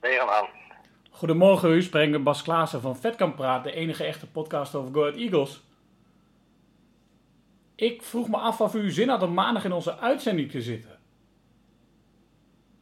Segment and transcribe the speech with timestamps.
[0.00, 0.48] Stegeman.
[1.10, 5.00] Goedemorgen, u spreekt met Bas Klaassen van Vetkamp Praat, de enige echte podcast over Go
[5.00, 5.62] Ahead Eagles.
[7.76, 10.98] Ik vroeg me af of u zin had om maandag in onze uitzending te zitten.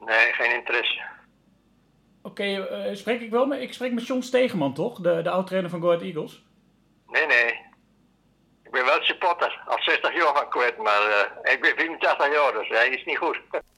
[0.01, 1.01] Nee, geen interesse.
[2.23, 5.71] Oké, eh, spreek ik wel met, ik spreek met John Stegeman toch, de, de oud-trainer
[5.71, 6.43] van Go Ahead Eagles?
[7.07, 7.67] Nee, nee.
[8.65, 9.63] Ik ben wel supporter.
[9.67, 11.03] Al 60 jaar van kwijt, maar
[11.43, 13.41] eh, ik ben 84 jaar, dus hij is niet goed.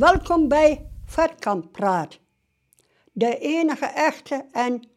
[0.00, 2.18] Welkom bij Vetkamp Praat.
[3.12, 4.88] De enige echte en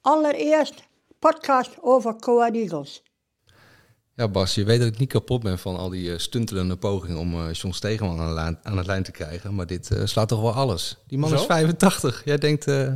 [0.00, 3.02] allereerst podcast over Coa Eagles.
[4.14, 7.18] Ja, Bas, je weet dat ik niet kapot ben van al die eh, stuntelende pogingen
[7.18, 9.54] om eh John Stegeman aan de, lijn, aan de lijn te krijgen.
[9.54, 10.96] Maar dit eh, slaat toch wel alles.
[11.06, 11.34] Die man Zo?
[11.34, 12.24] is 85.
[12.24, 12.86] Jij denkt, eh,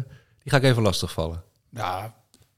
[0.43, 1.43] die ga ik even lastigvallen.
[1.71, 2.15] Ja,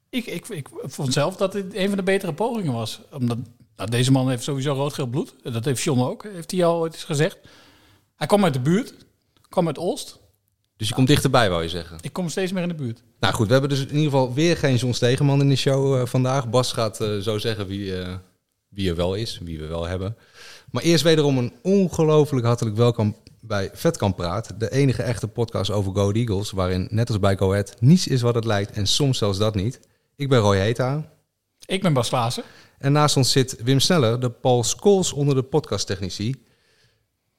[0.09, 3.01] ik, ik, ik vond zelf dat dit een van de betere pogingen was.
[3.13, 3.39] Omdat
[3.77, 5.35] nou, deze man heeft sowieso rood-geel bloed.
[5.43, 7.39] Dat heeft John ook, heeft hij al ooit eens gezegd.
[8.15, 8.95] Hij kwam uit de buurt,
[9.49, 10.19] kwam uit Oost.
[10.77, 11.99] Dus je komt dichterbij, wou je zeggen.
[12.01, 13.03] Ik kom steeds meer in de buurt.
[13.21, 16.01] Nou goed, we hebben dus in ieder geval weer geen John Stegeman in de show
[16.01, 16.51] eh, vandaag.
[16.51, 18.15] Bas gaat eh, zo zeggen wie, eh,
[18.69, 20.17] wie er wel is, wie we wel hebben.
[20.71, 24.61] Maar eerst wederom een ongelooflijk hartelijk welkom bij Vetkamp Praat.
[24.61, 28.23] De enige echte podcast over Go Eagles, waarin net als bij Go Ahead niets is
[28.23, 29.81] wat het lijkt en soms zelfs dat niet.
[30.17, 31.13] Ik ben Roy Heta.
[31.67, 32.43] Ik ben Bas Klaassen.
[32.79, 36.35] En naast ons zit Wim Sneller, de Paul Scholes onder de podcasttechnici.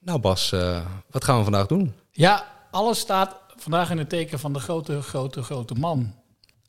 [0.05, 1.93] Nou Bas, eh, wat gaan we vandaag doen?
[2.11, 6.13] Ja, alles staat vandaag in het teken van de grote, grote, grote man.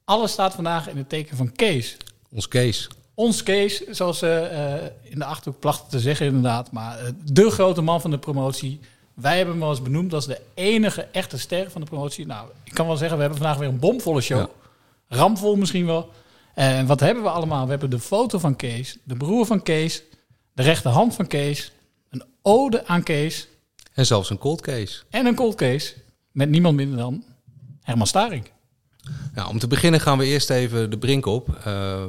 [0.04, 1.96] Alles staat vandaag in het teken van Kees.
[2.30, 2.88] Ons Kees.
[3.14, 6.72] Ons Kees, zoals ze eh, in de Achterhoek plachten te zeggen inderdaad.
[6.72, 8.80] Maar eh, de grote man van de promotie.
[9.14, 12.26] Wij hebben hem wel eens benoemd als de enige echte ster van de promotie.
[12.26, 14.38] Nou, ik kan wel zeggen, we hebben vandaag weer een bomvolle show.
[14.38, 14.48] Ja.
[15.16, 16.10] Ramvol misschien wel.
[16.54, 17.64] En wat hebben we allemaal?
[17.64, 20.02] We hebben de foto van Kees, de broer van Kees,
[20.52, 21.72] de rechterhand van Kees,
[22.10, 23.48] een ode aan Kees
[23.94, 25.02] En zelfs een cold case.
[25.10, 25.94] en een cold case
[26.30, 27.24] met niemand minder dan
[27.82, 28.50] Herman Staring.
[29.34, 31.48] Nou, om te beginnen gaan we eerst even de brink op.
[31.66, 32.04] Uh,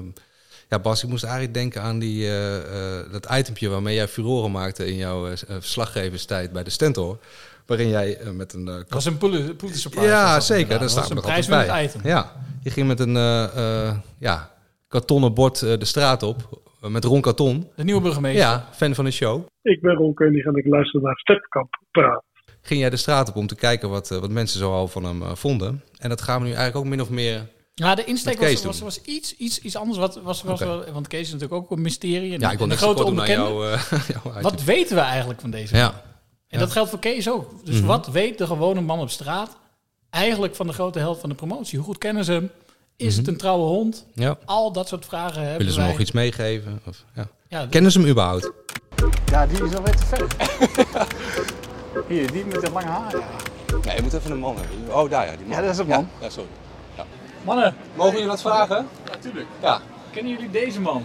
[0.70, 4.52] ja, Bas, ik moest eigenlijk denken aan die, uh, uh, dat itempje waarmee jij furoren
[4.52, 7.20] maakte in jouw uh, verslaggeverstijd bij de Stentor.
[7.66, 8.68] Waarin jij uh, met een...
[8.68, 10.08] Uh, Dat was een Pul- Pulitzer Prize.
[10.08, 10.80] ja, zeker.
[10.80, 11.24] Dat nog een bij.
[11.24, 12.02] prijswinnend item.
[12.04, 14.52] Ja, je ging met een uh, uh, ja,
[14.88, 16.62] kartonnen bord uh, de straat op.
[16.88, 17.70] uh, met Ron Karton.
[17.76, 18.42] De nieuwe burgemeester.
[18.42, 19.46] Ja, fan van de show.
[19.62, 22.24] Ik ben Ron Keunig en ik luister naar Stepkamp praat.
[22.62, 25.22] Ging jij de straat op om te kijken wat, uh, wat mensen zoal van hem
[25.22, 25.84] uh, vonden.
[26.00, 27.48] En dat gaan we nu eigenlijk ook min of meer...
[27.74, 29.98] Ja, de insteek was, was, iets, iets, iets anders.
[29.98, 32.34] Wat, was, was wel, want Kees is natuurlijk ook een mysterie.
[32.34, 33.44] En, Ja, ik wil en de net grote onbekende.
[33.44, 33.66] jou,
[34.38, 34.42] uh.
[34.42, 35.82] Wat weten we eigenlijk van deze man?
[35.82, 36.02] Ja,
[36.48, 37.66] En dat geldt voor Kees ook.
[37.66, 37.86] Dus Mhm.
[37.86, 39.58] wat weet de gewone man op straat
[40.10, 41.78] eigenlijk van de grote helft van de promotie?
[41.78, 42.50] Hoe goed kennen ze hem?
[42.98, 43.18] Is Mhm.
[43.18, 44.06] het een trouwe hond?
[44.14, 44.38] ja.
[44.46, 45.90] Al dat soort vragen hebben Willen ze wij.
[45.90, 46.82] nog iets meegeven?
[46.86, 47.28] Of, ja.
[47.48, 48.52] Ja, Kennen ze hem überhaupt?
[49.32, 50.28] Ja, die is alweer te ver.
[52.08, 53.12] Hier, die met dat lange haar.
[53.12, 53.24] Ja,
[53.86, 54.96] Nee, je moet even een man hebben.
[54.96, 56.10] Oh, daar ja, die ja dat is een man.
[56.22, 56.50] Ja, sorry.
[57.46, 58.88] Mannen, Mogen jullie wat vragen?
[59.12, 59.48] natuurlijk.
[59.62, 59.82] Ja.
[60.12, 61.04] Kennen jullie deze man?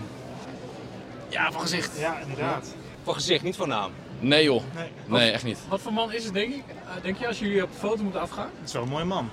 [1.28, 1.98] Ja, van gezicht.
[1.98, 2.74] Ja, inderdaad.
[3.02, 3.90] Voor gezicht, niet voor naam.
[4.20, 4.62] Nee joh.
[5.06, 5.58] Nee, echt niet.
[5.68, 6.62] Wat voor man is het, denk ik?
[6.68, 8.50] Eh, denk je als jullie op de foto moeten afgaan?
[8.58, 9.28] Het is wel een mooie man.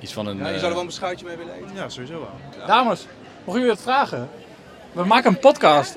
[0.00, 0.36] Iets van een...
[0.38, 1.70] Ja, je eh, zou er wel een beschuitje mee willen eten.
[1.74, 2.66] Ja, sowieso wel.
[2.66, 3.06] Dames,
[3.44, 4.28] mogen jullie dat vragen?
[4.92, 5.96] We maken een podcast.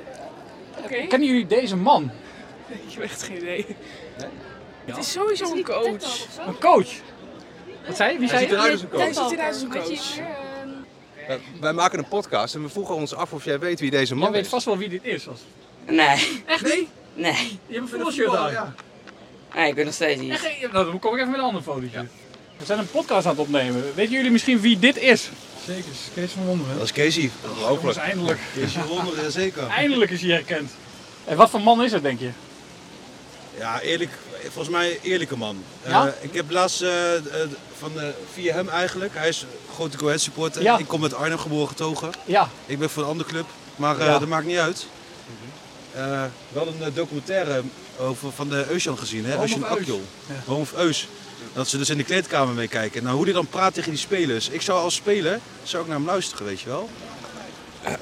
[1.09, 2.11] Kennen jullie deze man?
[2.87, 3.65] Ik heb echt geen idee.
[4.85, 6.25] Het is sowieso een coach.
[6.47, 6.89] Een coach?
[7.87, 8.19] Wat zei je?
[8.19, 8.55] Wie Hij zei ziet je?
[8.55, 10.15] eruit als een Hij ziet eruit als een coach.
[11.27, 14.13] Wij- Wij maken een podcast en we vroegen ons af of jij weet wie deze
[14.13, 14.49] man Jij weet is.
[14.49, 15.27] vast wel wie dit is.
[15.27, 15.39] Als...
[15.85, 16.87] Nee, Echt niet?
[17.13, 17.31] nee.
[17.67, 18.75] Je hebt een voetbalshirt aan.
[19.55, 20.31] Nee, ik ben nog steeds niet.
[20.31, 22.05] Echt, nou, dan kom ik even met een ander fotootje.
[22.57, 23.83] We zijn een podcast aan het opnemen.
[23.95, 25.29] Weten jullie misschien wie dit is?
[25.65, 26.73] Zeker, Kees van Wonderen.
[26.77, 27.31] Dat is Casey.
[27.59, 28.39] Jongens, eindelijk.
[28.55, 29.67] Kees van Wonderen, zeker.
[29.67, 30.71] Eindelijk is hij herkend.
[31.25, 32.29] En wat voor man is het, denk je?
[33.57, 34.11] Ja, eerlijk,
[34.43, 35.63] volgens mij eerlijke man.
[35.87, 36.07] Ja?
[36.07, 37.21] Eh, ik heb laatst eh, eh,
[37.77, 40.61] van, eh, via hem eigenlijk, hij is een grote Go Ahead supporter.
[40.61, 40.77] Ja.
[40.77, 42.09] Ik kom met Arnhem geboren getogen.
[42.25, 42.49] Ja.
[42.65, 43.45] Ik ben van een andere club,
[43.75, 44.19] maar eh, Ja.
[44.19, 44.85] dat maakt niet uit.
[45.93, 47.61] Eh, wel een documentaire
[47.99, 49.39] over, van de Eusjan gezien, hè?
[49.39, 49.63] Eusjan.
[49.67, 50.03] Akjol.
[50.45, 51.07] Home of Eus.
[51.53, 53.03] Dat ze dus in de kleedkamer meekijken.
[53.03, 54.49] Nou, hoe die dan praat tegen die spelers.
[54.49, 56.89] Ik zou als speler, zou ik naar hem luisteren, weet je wel.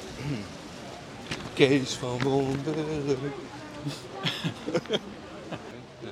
[1.54, 3.18] Kees van Wonderen.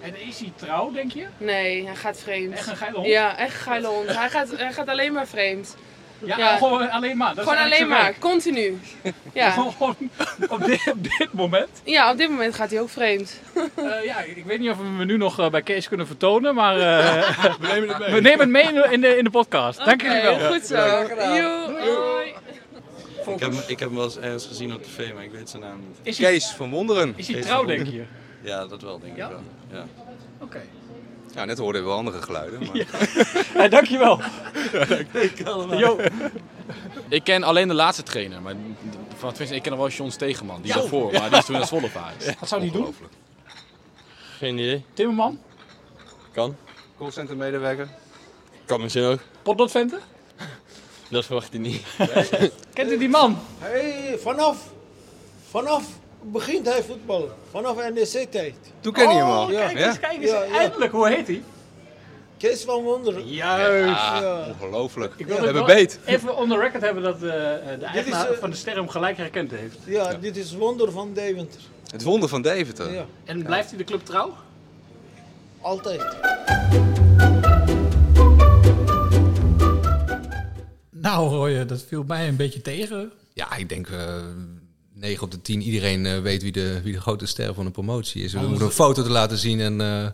[0.01, 1.27] En is hij trouw, denk je?
[1.39, 2.53] Nee, hij gaat vreemd.
[2.53, 3.09] Echt een geile hond?
[3.09, 4.15] Ja, echt een geile hond.
[4.15, 5.77] hij, gaat, hij gaat alleen maar vreemd.
[6.25, 7.35] Ja, gewoon alleen maar.
[7.35, 8.79] Dat is gewoon alleen maar, continu.
[9.33, 9.51] Ja.
[9.79, 9.97] Gewoon
[10.49, 11.69] op dit, op dit moment.
[11.85, 13.41] ja, op dit moment gaat hij ook vreemd.
[13.75, 16.55] Eh, ja, ik weet niet of we hem nu nog eh, bij Kees kunnen vertonen,
[16.55, 17.29] maar eh,
[17.61, 18.11] we, nemen het mee.
[18.13, 18.63] we nemen het mee
[18.93, 19.85] in de, in de, podcast.
[19.85, 20.39] Dank jullie wel.
[20.53, 20.77] Goed zo.
[20.77, 22.35] Hoi.
[23.35, 25.51] Ik heb, hem- ik heb hem wel eens ergens gezien op tv, maar ik weet
[25.51, 25.99] zijn naam niet.
[26.03, 27.13] Is hij- Kees van Wonderen.
[27.17, 28.05] Is hij Kees trouw, denk je?
[28.43, 29.25] Ja, dat wel, denk Ja?
[29.27, 29.43] ik wel.
[29.81, 29.87] Ja.
[30.41, 30.61] Oké.
[31.35, 32.59] Ja, net hoorden we wel andere geluiden.
[32.61, 32.87] Maar...
[33.63, 34.21] Ja, dankjewel.
[35.85, 35.99] Jo.
[37.09, 38.43] Ik ken alleen de laatste trainer.
[38.43, 38.55] Maar
[39.17, 40.63] van, ik ken nog wel John Stegeman.
[40.63, 41.21] Die daarvoor, Ja.
[41.21, 42.39] maar die is toen naar Zwolle verhuisd.
[42.41, 42.95] Wat zou die doen?
[44.39, 44.85] Geen idee.
[44.95, 45.39] Timmerman?
[46.33, 46.57] Kan.
[46.99, 47.89] Callcenter medewerker.
[48.65, 49.19] Kan misschien ook.
[49.43, 50.01] Potloodventen?
[51.09, 51.83] Dat verwacht hij niet.
[52.75, 53.39] Kent u die man?
[53.59, 54.57] Hey, vanaf,
[55.51, 55.85] vanaf
[56.23, 57.31] begint hij voetballen.
[57.51, 58.55] Vanaf NEC-tijd.
[58.81, 59.43] Toen ken je hem al.
[59.43, 60.33] Oh, kijk eens, kijk eens.
[60.53, 61.43] Eindelijk, hoe heet hij?
[62.41, 63.29] Kees van Wonderen.
[63.29, 64.01] Juist.
[64.01, 64.47] Ja.
[64.49, 65.15] Ongelooflijk.
[65.17, 65.99] Ik wil we hebben beet.
[66.05, 69.17] Even on the record hebben dat eh, de eigenaar eh, van de ster hem gelijk
[69.17, 69.77] herkend heeft.
[69.87, 71.61] Ja, dit is Wonder van Deventer.
[71.91, 72.93] Het wonder van Deventer.
[72.93, 73.07] Ja.
[73.25, 74.37] En blijft hij de club trouw?
[75.61, 76.03] Altijd.
[80.91, 83.13] Nou, Roy, dat viel mij een beetje tegen.
[83.33, 84.15] Ja, ik denk eh
[84.95, 87.71] 9 op de 10 iedereen eh, weet wie de, wie de grote ster van de
[87.71, 88.33] promotie is.
[88.33, 90.07] We Oh, moeten een foto te laten zien en eh,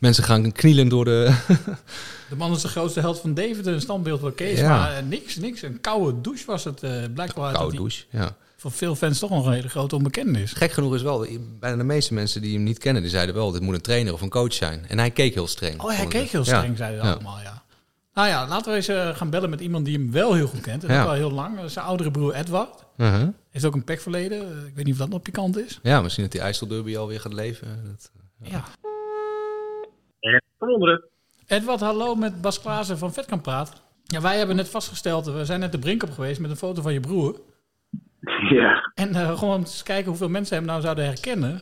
[0.00, 1.34] mensen gaan knielen door de...
[2.28, 4.58] De man is de grootste held van David, een standbeeld van Kees.
[4.58, 4.68] Ja.
[4.68, 5.62] Maar eh, niks, niks.
[5.62, 6.82] Een koude douche was het.
[6.82, 8.36] eh blijkbaar dat Koude douche, ja.
[8.56, 10.52] voor veel fans toch nog een hele grote onbekende is.
[10.52, 11.26] Gek genoeg is wel,
[11.60, 14.12] bijna de meeste mensen die hem niet kennen, die zeiden wel, dit moet een trainer
[14.12, 14.84] of een coach zijn.
[14.88, 15.82] En hij keek heel streng.
[15.82, 16.56] Oh, hij keek heel Ja.
[16.58, 17.12] streng, zeiden ze Ja.
[17.12, 17.62] allemaal, ja.
[18.14, 20.60] Nou ja, laten we eens eh, gaan bellen met iemand die hem wel heel goed
[20.60, 20.84] kent.
[20.84, 21.02] En Ja.
[21.02, 21.58] ook al heel lang.
[21.66, 22.84] Zijn oudere broer Edward.
[22.96, 23.28] Uh-huh.
[23.50, 24.66] Heeft ook een pekverleden.
[24.66, 25.78] Ik weet niet of dat nog pikant is.
[25.82, 27.68] Ja, misschien dat die IJsselderby alweer gaat leven.
[27.84, 28.10] Dat,
[28.50, 28.64] Ja.
[31.46, 33.82] Edward, hallo met Bas Klaassen van Vetkamp Praat.
[34.04, 36.82] Ja, wij hebben net vastgesteld, we zijn net de brink op geweest met een foto
[36.82, 37.40] van je broer.
[38.50, 38.92] Ja.
[38.94, 41.60] En eh, gewoon eens kijken hoeveel mensen hem nou zouden herkennen.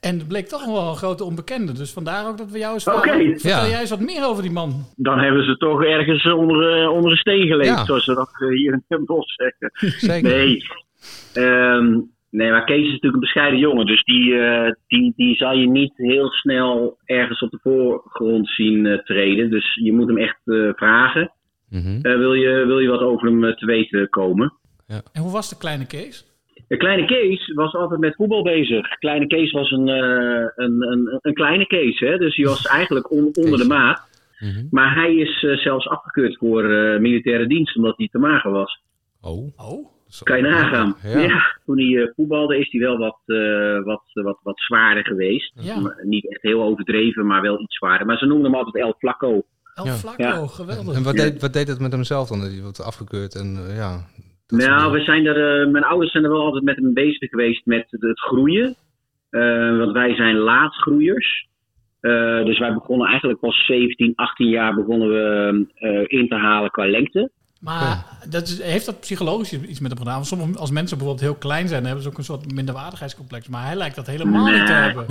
[0.00, 1.72] En het bleek toch wel een grote onbekende.
[1.72, 3.14] Dus vandaar ook dat we jou eens vragen.
[3.14, 3.38] Oké.
[3.38, 3.68] Vertel Ja.
[3.68, 4.84] jij eens wat meer over die man.
[4.96, 7.84] Dan hebben ze toch ergens onder, eh, onder een steen geleefd, Ja.
[7.84, 9.70] zoals ze dat eh, hier in het bos zeggen.
[9.98, 10.30] Zeker.
[10.30, 10.62] Nee.
[11.32, 12.00] Ehm,
[12.34, 13.86] nee, maar Kees is natuurlijk een bescheiden jongen.
[13.86, 18.86] Dus die, eh, die, die zal je niet heel snel ergens op de voorgrond zien
[18.86, 19.50] eh, treden.
[19.50, 21.32] Dus je moet hem echt eh, vragen.
[21.70, 21.98] Mhm.
[22.02, 24.52] Eh, wil, je, wil je wat over hem te weten komen?
[24.86, 26.32] En hoe was de kleine Kees?
[26.68, 28.88] De kleine Kees was altijd met voetbal bezig.
[28.88, 32.18] Kleine Kees was een, eh, een, een, een kleine Kees, hè?
[32.18, 34.12] dus die was eigenlijk on- onder de maat.
[34.70, 38.82] Maar hij is zelfs afgekeurd voor eh, militaire dienst, omdat hij te mager was.
[39.20, 39.52] Oh.
[39.56, 39.93] Oh.
[40.22, 40.96] Kan je nagaan.
[41.02, 41.18] Ja.
[41.18, 41.56] Ja.
[41.64, 45.52] toen hij eh, voetbalde is hij wel wat, eh, wat, wat, wat zwaarder geweest.
[45.54, 45.94] Ja.
[46.02, 48.06] Niet echt heel overdreven, maar wel iets zwaarder.
[48.06, 49.42] Maar ze noemden hem altijd El Flaco.
[49.74, 49.84] El
[50.16, 50.46] Ja.
[50.46, 50.96] geweldig.
[50.96, 52.40] En wat deed, wat deed het met hemzelf dan?
[52.40, 54.00] Hij wordt afgekeurd en eh, ja...
[54.46, 57.66] Nou, we zijn er, eh, mijn ouders zijn er wel altijd met hem bezig geweest
[57.66, 58.76] met het, het groeien.
[59.30, 61.48] Eh, want wij zijn laatgroeiers.
[62.00, 66.70] Eh, dus wij begonnen eigenlijk pas 17, 18 jaar begonnen we eh, in te halen
[66.70, 67.30] qua lengte.
[67.64, 70.14] Maar dat is, heeft dat psychologisch iets met hem gedaan?
[70.14, 73.48] Want sommige, als mensen bijvoorbeeld heel klein zijn, dan hebben ze ook een soort minderwaardigheidscomplex.
[73.48, 75.04] Maar hij lijkt dat helemaal niet te hebben.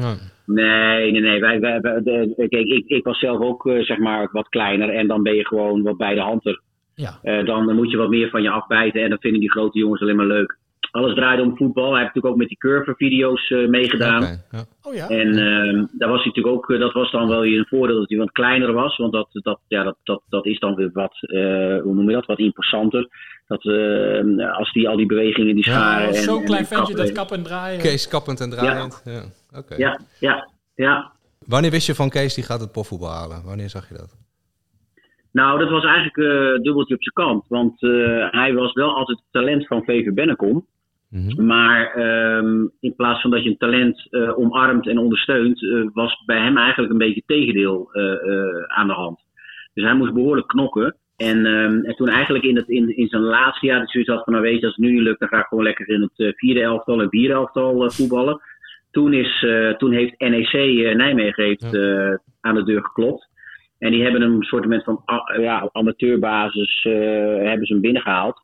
[0.46, 1.40] Nee, nee, nee.
[1.40, 4.90] Wij, wij, wij- de- kijk, ik, ik was zelf ook eh, zeg maar wat kleiner
[4.90, 6.62] en dan ben je gewoon wat bij de hand er.
[6.96, 7.20] Ja.
[7.24, 10.02] Eh, dan moet je wat meer van je afbijten en dan vinden die grote jongens
[10.02, 10.58] alleen maar leuk.
[10.94, 11.92] Alles draaide om voetbal.
[11.92, 14.44] Hij heeft natuurlijk ook met die curver-video's eh, meegedaan.
[14.82, 15.08] Oh ja.
[15.10, 18.00] En ehm, daar was hij natuurlijk ook, eh, dat was dan wel weer een voordeel
[18.00, 18.98] dat hij wat kleiner was.
[18.98, 21.40] Want dat, dat, ja, dat, dat, dat is dan weer wat, eh,
[21.82, 23.08] hoe noem je dat, wat imposanter.
[23.48, 26.08] Dat, eh, als die al die bewegingen, die scharen.
[26.08, 27.80] en- Zo'n klein ventje dat kappen- kap en draaien.
[27.82, 29.02] Kees kappend en draaiend.
[29.06, 29.22] Ja.
[29.60, 29.76] Oké.
[29.76, 31.12] Ja, ja, ja.
[31.46, 33.44] Wanneer wist je van Kees die gaat het profvoetbal halen?
[33.46, 34.16] Wanneer zag je dat?
[35.32, 37.46] Nou, dat was eigenlijk eh dubbeltje op zijn kant.
[37.48, 37.92] Want eh,
[38.32, 40.66] hij was wel altijd het talent van VV Bennekom.
[41.38, 46.24] Maar ehm, in plaats van dat je een talent eh, omarmt en ondersteunt, eh, was
[46.26, 49.20] bij hem eigenlijk een beetje het tegendeel eh, aan de hand.
[49.74, 50.96] Dus hij moest behoorlijk knokken.
[51.18, 54.10] En, ehm, en toen eigenlijk in, het, in, in zijn laatste jaar dat hij zoiets
[54.10, 55.90] had van, nou weet je, als het nu niet lukt, dan ga ik gewoon lekker
[55.90, 58.42] in het vierde elftal en vierde elftal voetballen.
[58.92, 59.46] Toen, is,
[59.78, 60.52] toen heeft NEC
[60.96, 61.78] Nijmegen heeft,
[62.42, 63.30] aan de deur geklopt.
[63.80, 68.42] En die hebben hem een soort van ah, ja, amateurbasis hebben ze hem binnengehaald.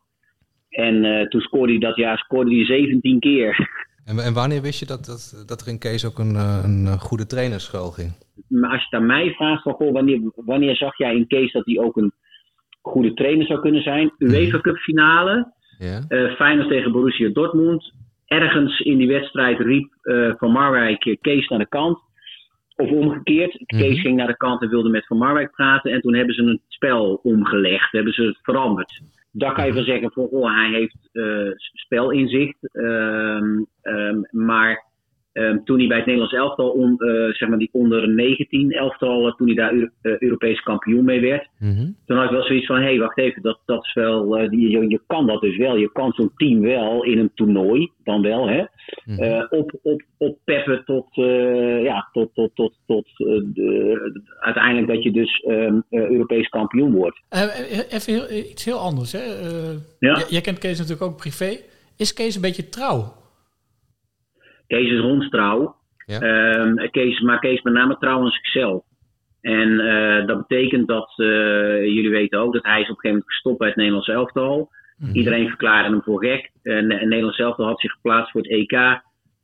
[0.70, 3.68] En eh, toen scoorde hij dat jaar scoorde hij 17 keer.
[4.04, 6.86] En, en wanneer wist je dat, dat, dat er in Kees ook een, eh, een
[6.86, 8.12] eh, goede trainer schuil ging?
[8.48, 11.52] Maar als je het aan mij vraagt, van, goh, wanneer, wanneer zag jij in Kees
[11.52, 12.12] dat hij ook een
[12.82, 14.12] goede trainer zou kunnen zijn?
[14.18, 16.00] UEFA Cup finale, Ja.
[16.36, 17.92] Feyenoord tegen Borussia Dortmund.
[18.26, 19.92] Ergens in die wedstrijd riep
[20.38, 21.98] Van Marwijk Kees naar de kant.
[22.76, 23.62] of omgekeerd.
[23.66, 25.92] Kees ging naar de kant en wilde met Van Marwijk praten.
[25.92, 27.92] En toen hebben ze een spel omgelegd.
[27.92, 29.00] Hebben ze het veranderd.
[29.32, 32.68] Daar kan je van zeggen van, oh, hij heeft eh, spelinzicht.
[32.72, 34.89] Ehm, ehm, maar
[35.40, 39.26] ehm, toen hij bij het Nederlands elftal, on, eh, zeg maar die onder 19 elftal,
[39.26, 41.48] eh, toen hij daar Eu- eh, Europees kampioen mee werd.
[42.06, 44.48] Toen had ik wel zoiets van, hé, hey, wacht even, dat, dat is wel, eh,
[44.48, 45.76] die, je, je kan dat dus wel.
[45.76, 48.64] Je kan zo'n team wel in een toernooi, dan wel, hè.
[49.18, 55.10] eh, op, op, oppeppen tot, eh, ja, tot, tot, tot, tot de- uiteindelijk dat je
[55.12, 57.20] dus ehm, eh, Europees kampioen wordt.
[57.90, 59.12] Even heel- iets heel anders.
[59.12, 59.18] Hè?
[59.18, 60.22] Eh, Ja.
[60.28, 61.56] Jij kent Kees natuurlijk ook privé.
[61.96, 63.12] Is Kees een beetje trouw?
[64.70, 65.76] Kees is hondstrouw.
[66.06, 68.82] Ehm, Kees, maar Kees met name trouw aan zichzelf.
[69.40, 71.26] En eh, dat betekent dat, eh,
[71.84, 74.70] jullie weten ook, dat hij is op een gegeven moment gestopt bij het Nederlands elftal.
[75.12, 76.50] Iedereen verklaarde hem voor gek.
[76.62, 79.00] En het Nederlands elftal had zich geplaatst voor het EK.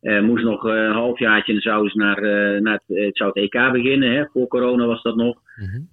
[0.07, 3.43] Eh, moest nog eh, een halfjaartje en ze naar, eh, naar het, het zou het
[3.43, 4.13] EK beginnen.
[4.13, 4.25] Hè?
[4.33, 5.37] Voor corona was dat nog.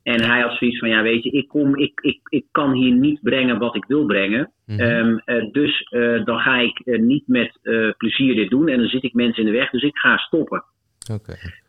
[0.03, 2.93] En hij had zoiets van, ja weet je, ik, kom, ik, ik, ik kan hier
[2.93, 4.51] niet brengen wat ik wil brengen.
[4.67, 5.89] Ehm, eh, dus
[6.25, 7.60] dan ga ik niet met
[7.98, 8.67] plezier dit doen.
[8.67, 10.63] En dan zit ik mensen in de weg, dus ik ga stoppen.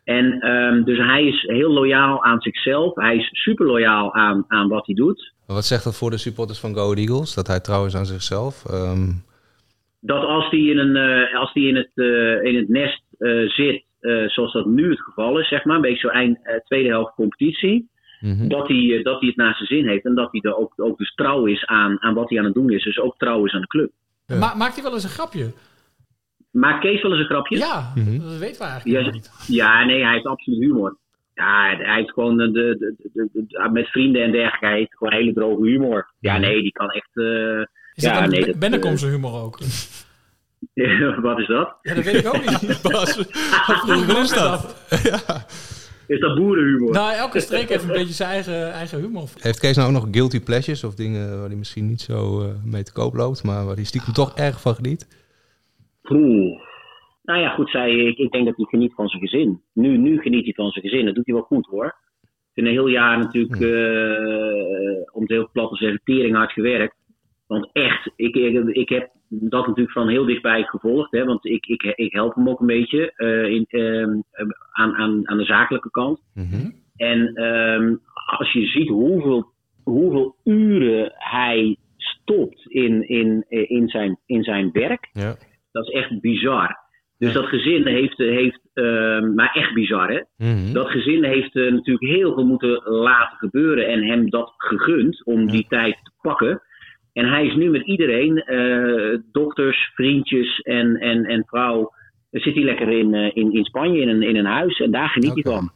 [0.05, 2.95] En ehm, dus hij is heel loyaal aan zichzelf.
[2.95, 5.33] Hij is super loyaal aan, aan wat hij doet.
[5.47, 7.35] Wat zegt dat voor de supporters van Go Eagles?
[7.35, 8.65] Dat hij trouw is aan zichzelf?
[8.67, 9.11] Ehm,
[10.07, 13.49] Dat als hij in, een, eh, als die in, het, eh, in het nest eh,
[13.49, 16.55] zit, eh, zoals dat nu het geval is, zeg maar, een beetje zo eind eh,
[16.65, 17.89] tweede helft competitie,
[18.49, 20.99] dat, hij, dat hij het naar zijn zin heeft en dat hij er ook, ook
[20.99, 22.85] dus trouw is aan, aan wat hij aan het doen is.
[22.85, 23.91] Dus ook trouw is aan de club.
[24.27, 25.53] Ma- maakt hij wel eens een grapje?
[26.51, 27.57] Maakt Kees wel eens een grapje?
[27.57, 29.31] Ja, dat weten we eigenlijk Ja, niet.
[29.47, 30.97] ja, nee, hij heeft absoluut humor.
[31.35, 34.97] Ja, hij heeft gewoon de, de, de, de- de- met vrienden en dergelijke, hij heeft
[34.97, 36.11] gewoon hele droge humor.
[36.21, 37.11] Ja, nee, die kan echt...
[37.13, 37.63] eh,
[37.95, 39.59] Is ja, nee, nee, dat, Bennekom zijn humor ook?
[40.75, 41.77] eh, wat is dat?
[41.83, 42.83] Ja, dat weet ik ook niet.
[42.93, 43.17] Bas,
[43.87, 44.77] hoe is dat?
[46.07, 46.93] Is dat boerenhumor?
[46.93, 49.29] Nou, elke streek heeft een beetje zijn eigen, eigen humor.
[49.39, 52.49] heeft Kees nou ook nog guilty pleasures of dingen waar hij misschien niet zo eh,
[52.65, 55.09] mee te koop loopt, maar waar hij stiekem toch erg van geniet?
[56.11, 56.63] Oeh.
[57.23, 59.63] Nou ja, goed, zij, ik, ik denk dat hij geniet van zijn gezin.
[59.73, 61.05] Nu, nu geniet hij van zijn gezin.
[61.05, 61.95] Dat doet hij wel goed hoor.
[62.55, 66.95] In een heel jaar natuurlijk, eh, om het heel plat te zeggen, tering hard gewerkt.
[67.47, 71.11] Want echt, ik, ik, heb dat natuurlijk van heel dichtbij gevolgd.
[71.11, 74.19] Hè, want ik, ik, ik help hem ook een beetje eh, in, ehm,
[74.73, 76.21] aan, aan, aan de zakelijke kant.
[76.97, 77.95] En ehm,
[78.39, 85.09] als je ziet hoeveel, hoeveel uren hij stopt in, in, in, zijn, in zijn werk,
[85.13, 85.37] Ja.
[85.73, 86.83] dat is echt bizar.
[87.19, 90.21] Dus dat gezin heeft, heeft ehm, maar echt bizar hè.
[90.73, 95.51] Dat gezin heeft eh, natuurlijk heel veel moeten laten gebeuren en hem dat gegund om
[95.51, 96.63] die tijd te pakken.
[97.15, 101.93] En hij is nu met iedereen, eh, dokters, vriendjes en, en, en vrouw,
[102.31, 105.09] zit hij lekker in, eh, in, in Spanje in een, in een huis en daar
[105.09, 105.71] geniet hij van.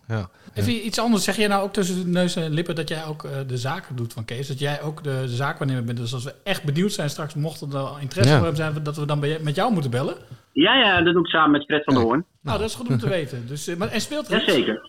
[0.54, 1.25] Even iets anders.
[1.25, 3.97] Zeg jij nou ook tussen de neus en lippen dat jij ook eh, de zaken
[3.97, 4.49] doet van Kees?
[4.49, 5.99] Dat jij ook de, de zaakwaarnemer bent.
[5.99, 8.38] Dus als we echt benieuwd zijn straks, mochten er interesse Ja.
[8.38, 10.14] voor hebben zijn, dat we dan bij, met jou moeten bellen?
[10.52, 12.25] Ja, ja, dat doe ik samen met Fred van der Hoorn.
[12.42, 13.47] Nou, dat is goed om te weten.
[13.49, 14.47] Dus, eh, maar, en speelt er iets?
[14.47, 14.88] Jazeker.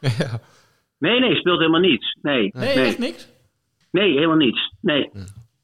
[1.00, 2.18] Nee, nee, speelt helemaal niets.
[2.22, 3.30] Nee, Nee, echt niks?
[3.92, 4.74] Nee, helemaal niets.
[4.82, 5.10] Nee.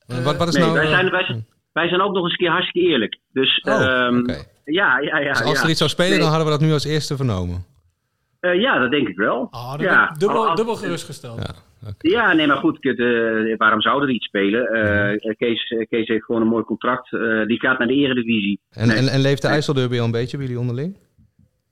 [0.05, 0.73] Wat, wat is nee, nou...
[0.73, 3.19] wij, eh, zijn, wij, zijn, wij zijn ook nog eens een keer hartstikke eerlijk.
[3.31, 4.29] Dus Oh, ehm,
[4.63, 5.31] ja, ja, ja.
[5.31, 5.63] dus als ja.
[5.63, 6.19] er iets zou spelen, Nee.
[6.19, 7.65] dan hadden we dat nu als eerste vernomen.
[8.39, 9.47] Eh, ja, dat denk ik wel.
[9.51, 10.15] Oh, ja.
[10.17, 11.63] dubbel, dubbel gerustgesteld.
[11.99, 14.67] Ja, nee, maar goed, eh, waarom zou er iets spelen?
[14.67, 17.13] Eh, Kees, Kees heeft gewoon een mooi contract.
[17.13, 18.59] Eh, die gaat naar de eredivisie.
[18.71, 20.97] En, en, en leeft de IJsselderby al een beetje bij jullie onderling?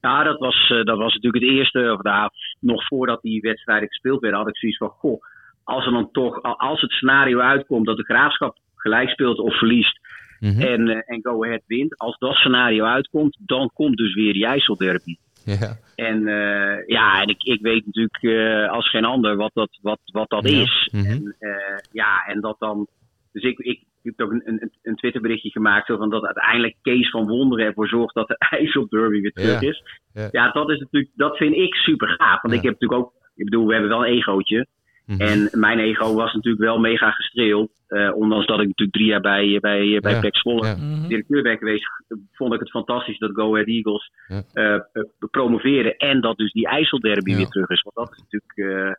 [0.01, 3.87] Ja, dat was, eh, dat was natuurlijk het eerste, of daar, nog voordat die wedstrijden
[3.87, 5.21] gespeeld werden, had ik zoiets van, goh,
[5.63, 10.00] als er dan toch, als het scenario uitkomt dat de graafschap gelijk speelt of verliest
[10.39, 14.46] en, eh, en Go Ahead wint, als dat scenario uitkomt, dan komt dus weer die
[14.46, 15.15] IJsselderby.
[15.46, 15.77] Ja.
[15.96, 20.00] En eh, ja, en ik, ik weet natuurlijk eh, als geen ander wat dat, wat,
[20.05, 20.62] wat dat Ja.
[20.62, 20.89] is.
[20.91, 22.88] En, eh, ja, en dat dan.
[23.32, 27.10] Dus ik, ik, heb ook een, een, een Twitterberichtje gemaakt zo van dat uiteindelijk Kees
[27.10, 29.70] van Wonderen ervoor zorgt dat de IJsselderby weer terug Ja.
[29.70, 29.84] is.
[30.13, 30.27] Ja.
[30.32, 30.51] Ja.
[30.51, 32.41] dat is natuurlijk, dat vind ik super gaaf.
[32.41, 34.67] Want ik heb natuurlijk ook, ik bedoel, we hebben wel een egootje.
[35.07, 37.72] En mijn ego was natuurlijk wel mega gestreeld.
[37.88, 40.19] eh, ondanks dat ik natuurlijk drie jaar bij, bij, bij Ja.
[40.19, 40.75] Pek Zwolle Ja.
[41.07, 41.89] directeur ben geweest,
[42.31, 44.43] vond ik het fantastisch dat Go Ahead Eagles Ja.
[44.53, 44.81] eh, eh,
[45.31, 45.98] promoveren.
[45.98, 47.81] En dat dus die IJsselderby weer terug is.
[47.81, 48.93] Want dat is natuurlijk eh,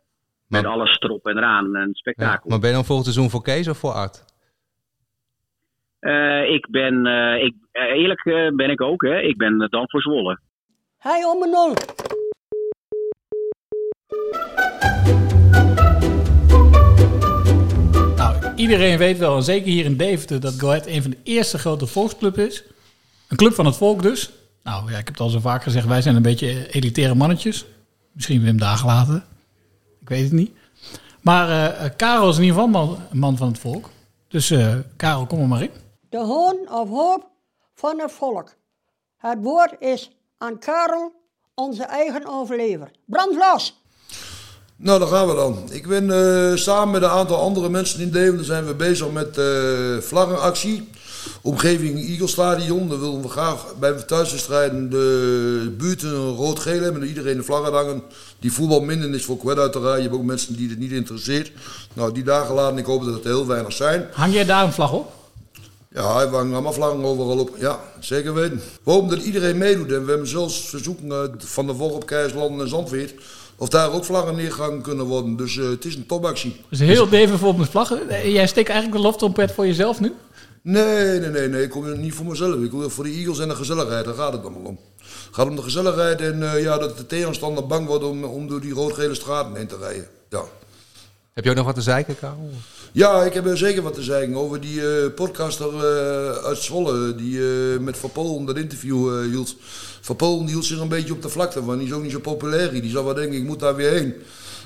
[0.49, 1.92] met alles erop en eraan een Ja.
[1.92, 2.50] spektakel.
[2.50, 4.25] Maar ben je dan volgend seizoen voor Kees of voor Art?
[5.99, 9.20] Eh, ik ben, eh, ik, eerlijk eh, ben ik ook, hè.
[9.20, 10.38] ik ben dan voor Zwolle.
[10.99, 11.75] Hij om en nul.
[18.64, 21.59] Iedereen weet wel, en zeker hier in Deventer, dat Go Ahead een van de eerste
[21.59, 22.64] grote volksclub is.
[23.28, 24.33] Een club van het volk dus.
[24.62, 27.64] Nou ja, ik heb het al zo vaak gezegd, wij zijn een beetje elitaire mannetjes.
[28.12, 29.25] Misschien Wim Dagelaten.
[30.00, 30.50] Ik weet het niet.
[31.21, 33.90] Maar eh, eh, Karel is in ieder geval een man van het volk.
[34.28, 35.71] Dus eh, Karel, kom er maar in.
[36.09, 37.30] De hoon of hoop
[37.75, 38.54] van het volk.
[39.16, 41.12] Het woord is aan Karel,
[41.54, 42.90] onze eigen overlever.
[43.04, 43.83] Brand los!
[44.76, 45.58] Nou, daar gaan we dan.
[45.70, 49.38] Ik ben eh, samen met een aantal andere mensen in Deventer zijn we bezig met
[49.38, 50.88] eh vlaggenactie.
[51.42, 52.88] Omgeving Eagle-stadion.
[52.88, 57.02] Dan willen we graag bij thuiswedstrijden de buurten rood-geel hebben.
[57.02, 58.02] En iedereen de vlaggen hangen.
[58.38, 59.96] Die voetbal minder is voor kwijt uiteraard.
[59.96, 61.52] Je hebt ook mensen die het niet interesseert.
[61.92, 62.78] Nou, die dagen laten.
[62.78, 64.06] Ik hoop dat het heel weinig zijn.
[64.12, 65.12] Hang jij daar een vlag op?
[65.94, 67.50] Ja, we hangen allemaal vlaggen overal op.
[67.58, 68.60] Ja, zeker weten.
[68.82, 69.92] We hopen dat iedereen meedoet.
[69.92, 73.14] En we hebben zelfs verzoeken van de volk op Keizerland en Zandveert.
[73.56, 75.37] Of daar ook vlaggen neergehangen kunnen worden.
[75.37, 76.56] Dus eh, het is een topactie.
[76.68, 78.08] Dus heel Deven voor met vlaggen.
[78.08, 80.12] Eh, Jij steekt eigenlijk de loftrompet voor jezelf nu?
[80.62, 81.62] Nee, nee, nee, nee.
[81.62, 82.54] Ik kom niet voor mezelf.
[82.62, 84.04] Ik kom voor de Eagles en de gezelligheid.
[84.04, 84.78] Daar gaat het allemaal om.
[84.99, 88.49] Het gaat om de gezelligheid en eh, ja, dat de tegenstander bang wordt om, om
[88.49, 90.06] door die rood-gele straten heen te rijden.
[90.30, 90.42] Ja.
[91.32, 92.50] Heb je ook nog wat te zeiken, Karel?
[92.92, 97.14] Ja, ik heb er zeker wat te zeggen over die eh, podcaster eh, uit Zwolle
[97.14, 99.56] die eh, met Van Polen dat interview eh, hield.
[100.04, 102.12] Van Polen die hield zich een beetje op de vlakte, want die is ook niet
[102.12, 102.73] zo populair.
[102.73, 104.14] Die zou wel denken, ik moet daar weer heen.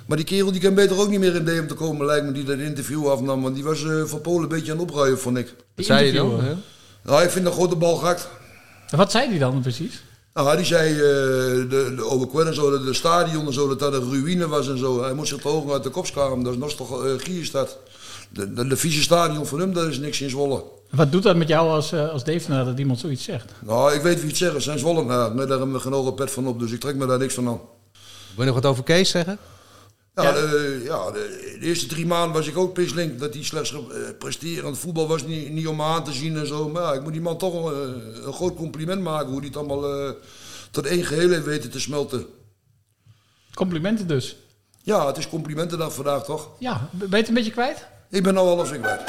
[0.07, 2.33] Maar die kerel die kan beter ook niet meer in DM te komen, lijkt me,
[2.33, 3.43] die dat interview afnam.
[3.43, 5.55] Want die was eh, Van Polen een beetje aan het opruien, vond ik.
[5.75, 6.41] Wat zei je dan?
[6.41, 6.55] hè?
[7.03, 8.29] Nou, ik vind een grote bal gehakt.
[8.91, 10.03] Wat zei hij dan precies?
[10.35, 13.93] Nou, die zei eh, de, de en zo, dat de stadion en zo, dat dat
[13.93, 15.03] een ruïne was en zo.
[15.03, 16.45] Hij moest zich de ogen uit de kop schamen.
[16.45, 17.79] Dat is nog toch uh, Gierstad.
[18.29, 20.65] De, de, de vieze stadion van hem, dat is niks in Zwolle.
[20.91, 23.53] Wat doet dat met jou als, eh, als Devenaar dat iemand zoiets zegt?
[23.65, 24.57] Nou, ik weet wie het zeggen.
[24.57, 25.35] Het zijn Zwollenaar.
[25.35, 27.61] Nee, daar hebben we pet van op, dus ik trek me daar niks van aan.
[28.35, 29.39] Wil je nog wat over Kees zeggen?
[30.15, 33.75] Ja, de, ja de, de eerste drie maanden was ik ook pislink dat hij slechts
[34.19, 34.63] presteerde.
[34.63, 36.69] Want voetbal was niet, niet om aan te zien en zo.
[36.69, 37.73] Maar ja, ik moet die man toch
[38.25, 40.11] een groot compliment maken hoe hij het allemaal uh,
[40.71, 42.27] tot één geheel heeft weten te smelten.
[43.55, 44.37] Complimenten dus?
[44.83, 46.49] Ja, het is complimentendag vandaag toch?
[46.59, 47.87] Ja, ben je het een beetje kwijt?
[48.11, 49.07] Ik ben al alles weer kwijt.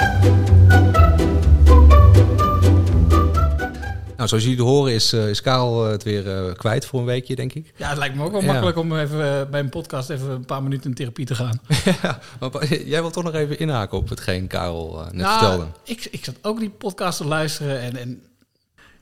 [4.17, 7.35] Nou, zoals jullie horen is, uh, is Karel het weer uh, kwijt voor een weekje,
[7.35, 7.73] denk ik.
[7.75, 8.47] Ja, het lijkt me ook wel ja.
[8.47, 11.61] makkelijk om even uh, bij een podcast even een paar minuten in therapie te gaan.
[12.01, 15.71] ja, maar jij wil toch nog even inhaken op hetgeen Karel net nou, vertelde.
[15.83, 17.95] Ik, ik zat ook die podcast te luisteren en...
[17.95, 18.23] en...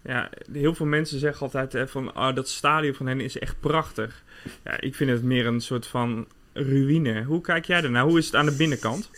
[0.03, 4.23] Ja, heel veel mensen zeggen altijd van oh, dat stadion van hen is echt prachtig.
[4.63, 6.27] Ja, ik vind het meer een soort van
[6.57, 7.23] ruïne.
[7.23, 8.03] Hoe kijk jij ernaar?
[8.03, 9.09] Hoe is het aan de binnenkant?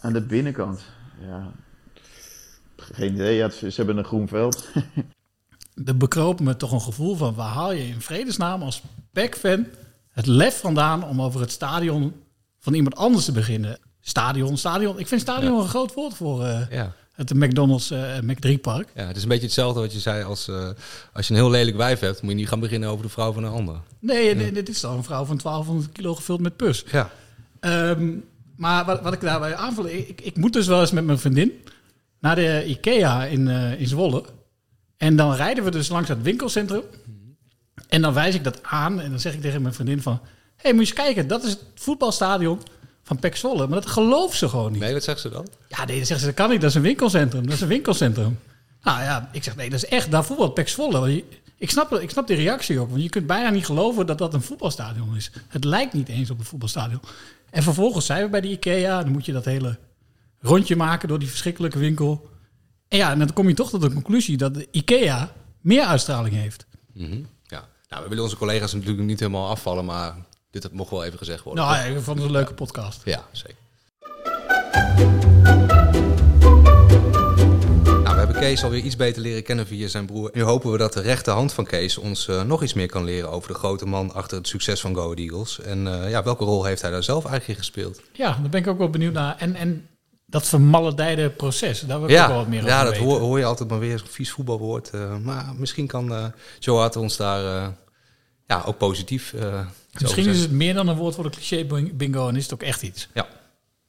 [0.00, 0.84] Aan de binnenkant?
[1.20, 1.52] Ja,
[2.76, 4.68] geen idee, ja, ze hebben een groen veld.
[5.84, 7.34] er bekroop me toch een gevoel van...
[7.34, 9.66] waar haal je in vredesnaam als PEC-fan
[10.10, 11.04] het lef vandaan...
[11.04, 12.12] om over het stadion
[12.58, 13.78] van iemand anders te beginnen?
[14.00, 14.98] Stadion, stadion.
[14.98, 15.62] Ik vind stadion ja.
[15.62, 16.94] een groot woord voor uh, ja.
[17.14, 18.88] Het McDonald's uh, Mac3-park.
[18.94, 20.48] Ja, het is een beetje hetzelfde wat je zei als...
[20.48, 20.68] Uh,
[21.12, 22.22] als je een heel lelijk wijf hebt...
[22.22, 23.76] moet je niet gaan beginnen over de vrouw van een ander.
[23.98, 24.34] Nee, ja.
[24.34, 26.84] nee dit is dan een vrouw van 1200 kilo gevuld met pus.
[26.90, 27.10] Ja.
[27.60, 28.24] Um,
[28.56, 29.88] maar wat, wat ik daarbij aanvul...
[29.88, 31.52] Ik, ik moet dus wel eens met mijn vriendin
[32.20, 34.24] naar de IKEA in, uh, in Zwolle.
[34.96, 36.82] En dan rijden we dus langs het winkelcentrum.
[37.88, 40.20] En dan wijs ik dat aan en dan zeg ik tegen mijn vriendin van...
[40.56, 42.60] Hé, hey, moet je eens kijken, dat is het voetbalstadion
[43.04, 43.66] van Pek Zwolle.
[43.66, 44.80] Maar dat gelooft ze gewoon niet.
[44.80, 45.48] Nee, wat zegt ze dan?
[45.68, 47.44] Ja, nee, dan zegt ze, dat kan niet, dat is een winkelcentrum.
[47.44, 48.38] Dat is een winkelcentrum.
[48.82, 51.24] Nou ja, ik zeg, nee, dat is echt, daar voetbal Pek Zwolle.
[51.58, 54.34] Ik snap, ik snap die reactie ook, want je kunt bijna niet geloven dat dat
[54.34, 55.30] een voetbalstadion is.
[55.48, 57.00] Het lijkt niet eens op een voetbalstadion.
[57.50, 59.78] En vervolgens zijn we bij de IKEA, dan moet je dat hele
[60.40, 62.28] rondje maken door die verschrikkelijke winkel.
[62.88, 66.34] En ja, en dan kom je toch tot de conclusie dat de IKEA meer uitstraling
[66.34, 66.66] heeft.
[66.92, 67.26] Mm -hmm.
[67.42, 70.14] Ja, nou, we willen onze collega's natuurlijk niet helemaal afvallen, maar
[70.62, 71.64] dit mocht wel even gezegd worden.
[71.64, 73.00] Nou, ik vond het een leuke podcast.
[73.04, 73.56] Ja, zeker.
[77.84, 80.30] Nou, we hebben Kees alweer iets beter leren kennen via zijn broer.
[80.32, 83.30] Nu hopen we dat de rechterhand van Kees ons uh, nog iets meer kan leren
[83.30, 85.60] over de grote man achter het succes van Go Eagles.
[85.60, 88.00] En uh, ja, welke rol heeft hij daar zelf eigenlijk in gespeeld?
[88.12, 89.36] Ja, daar ben ik ook wel benieuwd naar.
[89.38, 89.88] En, en
[90.26, 93.20] dat vermaledijde proces, daar wil ik ja, ook wel wat meer over Ja, dat hoor,
[93.20, 94.90] hoor, je altijd maar weer, zo'n vies voetbalwoord.
[94.94, 96.24] Uh, maar misschien kan uh,
[96.58, 97.72] Joe Hart ons daar
[98.46, 99.34] ja, ook positief
[100.00, 102.62] Misschien is het meer dan een woord voor de cliché bingo en is het ook
[102.62, 103.08] echt iets.
[103.14, 103.26] Ja,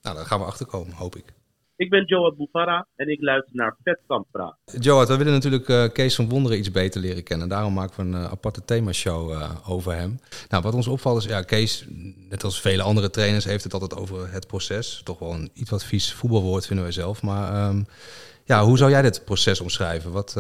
[0.02, 1.34] nou, daar gaan we achter komen, hoop ik.
[1.78, 4.58] Ik ben Joad Boufara en ik luister naar Vetkamp Praat.
[4.80, 7.50] Joad, we willen natuurlijk uh, Kees van Wonderen iets beter leren kennen.
[7.50, 10.20] Daarom maken we een uh, aparte themashow uh, over hem.
[10.50, 11.86] Nou, wat ons opvalt is, ja, Kees,
[12.30, 15.02] net als vele andere trainers, heeft het altijd over het proces.
[15.04, 17.22] Toch wel een iets wat vies voetbalwoord vinden wij zelf.
[17.22, 17.86] Maar um,
[18.44, 20.12] ja, hoe zou jij dit proces omschrijven?
[20.12, 20.34] Wat,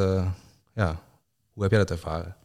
[0.73, 1.01] ja,
[1.53, 2.35] hoe heb jij dat ervaren?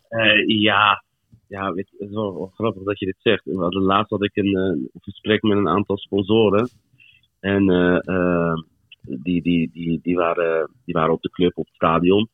[0.46, 1.04] ja,
[1.50, 3.42] ja weet, het is wel grappig dat je dit zegt.
[3.72, 6.68] Laatst had ik een, een gesprek met een aantal sponsoren.
[7.40, 7.64] En
[9.00, 12.28] die, die, die, die, waren, die waren op de club, op het stadion.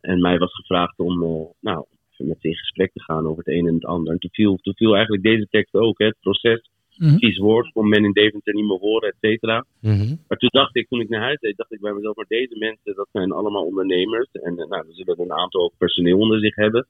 [0.00, 1.84] En mij was gevraagd om uh, nou,
[2.16, 4.12] met ze in gesprek te gaan over het een en het ander.
[4.12, 6.70] En toen viel, toen viel eigenlijk deze tekst ook, hè, het proces.
[6.96, 7.16] Mhm.
[7.16, 9.64] Vies woord, kon men in Deventer niet meer horen, et cetera.
[9.80, 10.14] Mhm.
[10.28, 12.58] Maar toen dacht ik, toen ik naar huis reed, dacht ik bij mezelf, maar deze
[12.58, 14.28] mensen, dat zijn allemaal ondernemers.
[14.32, 16.86] En eh, nou, ze zullen een aantal personeel onder zich hebben.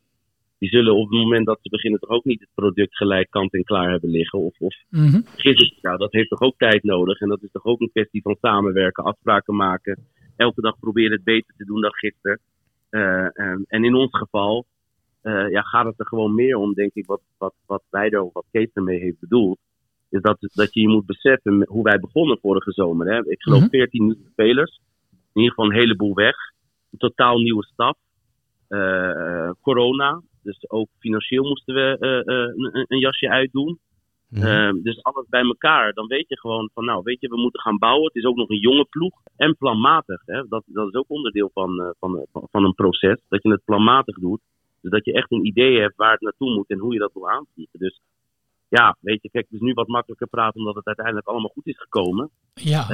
[0.58, 3.52] Die zullen op het moment dat ze beginnen toch ook niet het product gelijk kant
[3.52, 4.38] en klaar hebben liggen.
[4.38, 5.20] Of, of Mhm.
[5.24, 7.20] gisteren, nou, dat heeft toch ook tijd nodig.
[7.20, 9.98] En dat is toch ook een kwestie van samenwerken, afspraken maken.
[10.36, 12.40] Elke dag proberen het beter te doen dan gisteren.
[12.90, 14.66] Eh, en, en in ons geval
[15.22, 18.20] eh, ja, gaat het er gewoon meer om, denk ik, wat, wat, wat wij er,
[18.22, 19.58] of wat Kees ermee heeft bedoeld.
[20.10, 23.06] Is dat, dat je je moet beseffen hoe wij begonnen vorige zomer.
[23.06, 23.30] Hè?
[23.30, 23.68] Ik geloof Mhm.
[23.68, 24.80] 14 nieuwe spelers.
[25.10, 26.36] In ieder geval een heleboel weg.
[26.90, 27.96] Een totaal nieuwe staf.
[28.68, 30.22] Eh, corona.
[30.46, 33.78] Dus ook financieel moesten we eh, eh, een, een jasje uitdoen.
[34.32, 35.92] Ehm, dus alles bij elkaar.
[35.92, 38.04] Dan weet je gewoon van, nou, weet je, we moeten gaan bouwen.
[38.04, 39.12] Het is ook nog een jonge ploeg.
[39.36, 40.22] En planmatig.
[40.24, 40.48] Hè?
[40.48, 43.20] Dat, dat is ook onderdeel van, eh, van, van, een proces.
[43.28, 44.40] Dat je het planmatig doet.
[44.80, 47.12] Dus dat je echt een idee hebt waar het naartoe moet en hoe je dat
[47.12, 47.78] wil aanvliegen.
[47.78, 48.00] Dus
[48.68, 51.66] ja, weet je, kijk, het is nu wat makkelijker praten omdat het uiteindelijk allemaal goed
[51.66, 52.30] is gekomen.
[52.54, 52.86] Ja.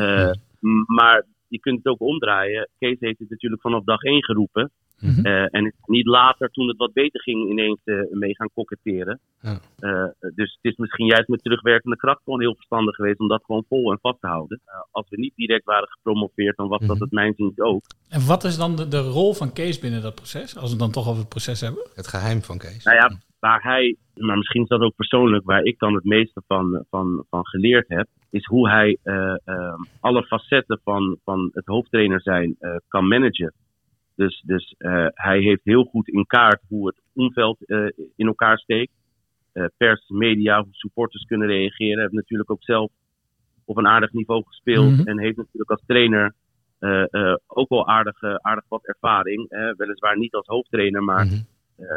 [0.86, 2.68] Maar je kunt het ook omdraaien.
[2.78, 4.70] Kees heeft het natuurlijk vanaf dag één geroepen.
[5.02, 5.26] Mhm.
[5.26, 9.20] Eh, en niet later, toen het wat beter ging, ineens eh, mee gaan koketteren.
[9.40, 9.60] Ja.
[9.78, 13.44] Eh, dus het is misschien juist met terugwerkende kracht gewoon heel verstandig geweest om dat
[13.44, 14.60] gewoon vol en vast te houden.
[14.90, 17.82] Als we niet direct waren gepromoveerd, dan was dat het mijn zin ook.
[18.08, 20.56] En wat is dan de, de rol van Kees binnen dat proces?
[20.56, 21.86] Als we het dan toch over het proces hebben.
[21.94, 22.84] Het geheim van Kees.
[22.84, 26.42] Nou ja, waar hij, maar misschien is dat ook persoonlijk, waar ik dan het meeste
[26.46, 31.66] van, van, van geleerd heb, is hoe hij eh, eh, alle facetten van, van het
[31.66, 33.52] hoofdtrainer zijn eh, kan managen.
[34.14, 38.59] Dus, dus eh, hij heeft heel goed in kaart hoe het omveld eh, in elkaar
[38.59, 38.92] steekt.
[39.53, 41.94] Eh, pers, media, hoe supporters kunnen reageren.
[41.94, 42.90] Hij heeft natuurlijk ook zelf
[43.64, 44.90] op een aardig niveau gespeeld.
[44.90, 45.09] Mhm.
[45.09, 46.35] En heeft natuurlijk als trainer
[47.46, 49.46] ook wel aardig, aardig wat ervaring.
[49.77, 51.27] Weliswaar niet als hoofdtrainer, maar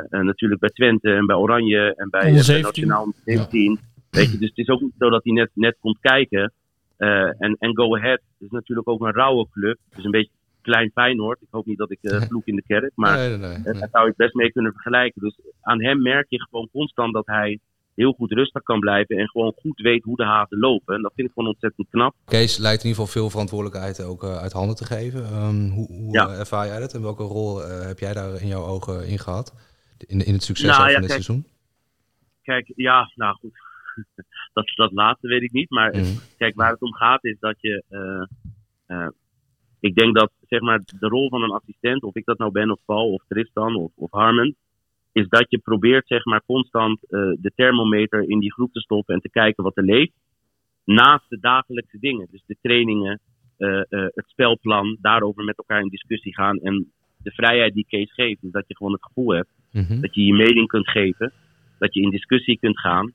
[0.09, 2.87] eh, natuurlijk bij Twente en bij Oranje en bij, bij 17.
[2.87, 3.79] Nationaal 17.
[4.09, 6.53] Weet je, dus het is ook niet zo dat hij net, net komt kijken.
[6.97, 9.77] En, en Go Ahead is natuurlijk ook een rauwe club.
[9.95, 10.31] Dus een beetje
[10.69, 11.41] klein Feyenoord.
[11.41, 12.91] Ik hoop niet dat ik eh vloek in de kerk.
[12.95, 13.73] Maar Nee, nee, nee, eh, nee.
[13.79, 15.21] daar zou je het best mee kunnen vergelijken.
[15.21, 17.59] Dus aan hem merk je gewoon constant dat hij
[17.95, 19.17] heel goed rustig kan blijven.
[19.17, 20.95] En gewoon goed weet hoe de hazen lopen.
[20.95, 22.15] En dat vind ik gewoon ontzettend knap.
[22.25, 25.23] Kees lijkt in ieder geval veel verantwoordelijkheid ook eh, uit handen te geven.
[25.25, 26.29] Ehm, hoe hoe Ja.
[26.29, 29.53] ervaar jij dat en welke rol heb jij daar in jouw ogen in gehad?
[30.07, 31.45] In, in het succes Nou, ja, van dit kijk, seizoen?
[32.43, 33.53] Kijk, ja, nou goed.
[34.53, 35.69] dat, dat laatste weet ik niet.
[35.69, 36.03] Maar eh,
[36.37, 37.83] kijk, waar het om gaat is dat je.
[39.85, 42.71] Ik denk dat zeg maar, de rol van een assistent, of ik dat nou ben,
[42.71, 44.55] of Paul, of Tristan, of, of Harmen.
[45.11, 49.15] Is dat je probeert zeg maar, constant eh, de thermometer in die groep te stoppen
[49.15, 50.13] en te kijken wat er leeft.
[50.85, 52.27] Naast de dagelijkse dingen.
[52.31, 53.19] Dus de trainingen,
[53.57, 56.57] eh, eh, het spelplan, daarover met elkaar in discussie gaan.
[56.59, 56.91] En
[57.23, 60.01] de vrijheid die Kees geeft, is dat je gewoon het gevoel hebt Mhm.
[60.01, 61.33] dat je je mening kunt geven,
[61.79, 63.13] dat je in discussie kunt gaan,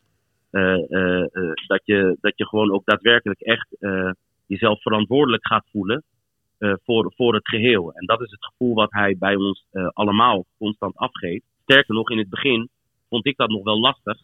[1.66, 3.68] dat, je, dat je gewoon ook daadwerkelijk echt
[4.46, 6.04] jezelf verantwoordelijk gaat voelen
[6.84, 7.92] voor, voor het geheel.
[7.92, 11.44] En dat is het gevoel wat hij bij ons eh, allemaal constant afgeeft.
[11.62, 12.68] Sterker nog, in het begin
[13.08, 14.18] vond ik dat nog wel lastig.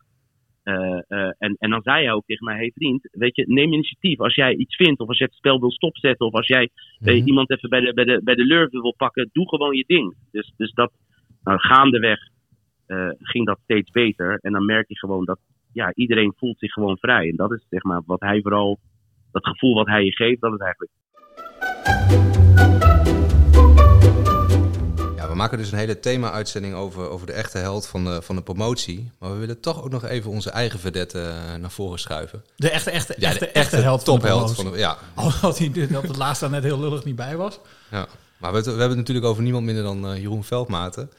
[0.66, 3.72] Eh, eh, en, en dan zei hij ook tegen mij: hey vriend, weet je, neem
[3.72, 4.20] initiatief.
[4.20, 6.70] Als jij iets vindt, of als je het spel wil stopzetten, of als jij
[7.00, 9.84] eh, iemand even bij de, bij, de, bij de lurven wil pakken, doe gewoon je
[9.86, 10.16] ding.
[10.30, 10.92] Dus, dus dat
[11.42, 12.18] nou, gaandeweg
[12.86, 14.38] eh, ging dat steeds beter.
[14.42, 15.38] En dan merk je gewoon dat
[15.72, 17.28] ja, iedereen voelt zich gewoon vrij.
[17.28, 18.78] En dat is zeg maar wat hij vooral,
[19.32, 20.92] dat gevoel wat hij je geeft, dat is eigenlijk.
[25.16, 28.36] Ja, we maken dus een hele thema-uitzending over, over de echte held van de, van
[28.36, 29.10] de promotie.
[29.18, 32.44] Maar we willen toch ook nog even onze eigen vedette eh, naar voren schuiven.
[32.56, 34.54] De echte, echte, Ja, echte, de echte held van de promotie.
[34.54, 34.98] van de, ja.
[35.14, 37.58] Alhoewel hij er op het laatste net heel lullig niet bij was.
[37.90, 38.06] Ja,
[38.38, 41.10] maar we, we hebben het natuurlijk over niemand minder dan eh, Jeroen Veldmaten.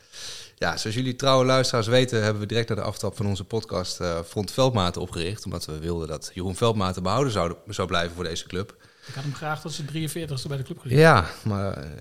[0.60, 4.00] Ja, zoals jullie trouwe luisteraars weten, hebben we direct na de aftrap van onze podcast
[4.00, 5.46] eh, Front Veldmaten opgericht.
[5.46, 8.76] Omdat we wilden dat Jeroen Veldmaten behouden zou, zou blijven voor deze club.
[9.08, 10.98] Ik had hem graag tot zijn 43ste bij de club gezien.
[10.98, 11.92] Ja, maar eh,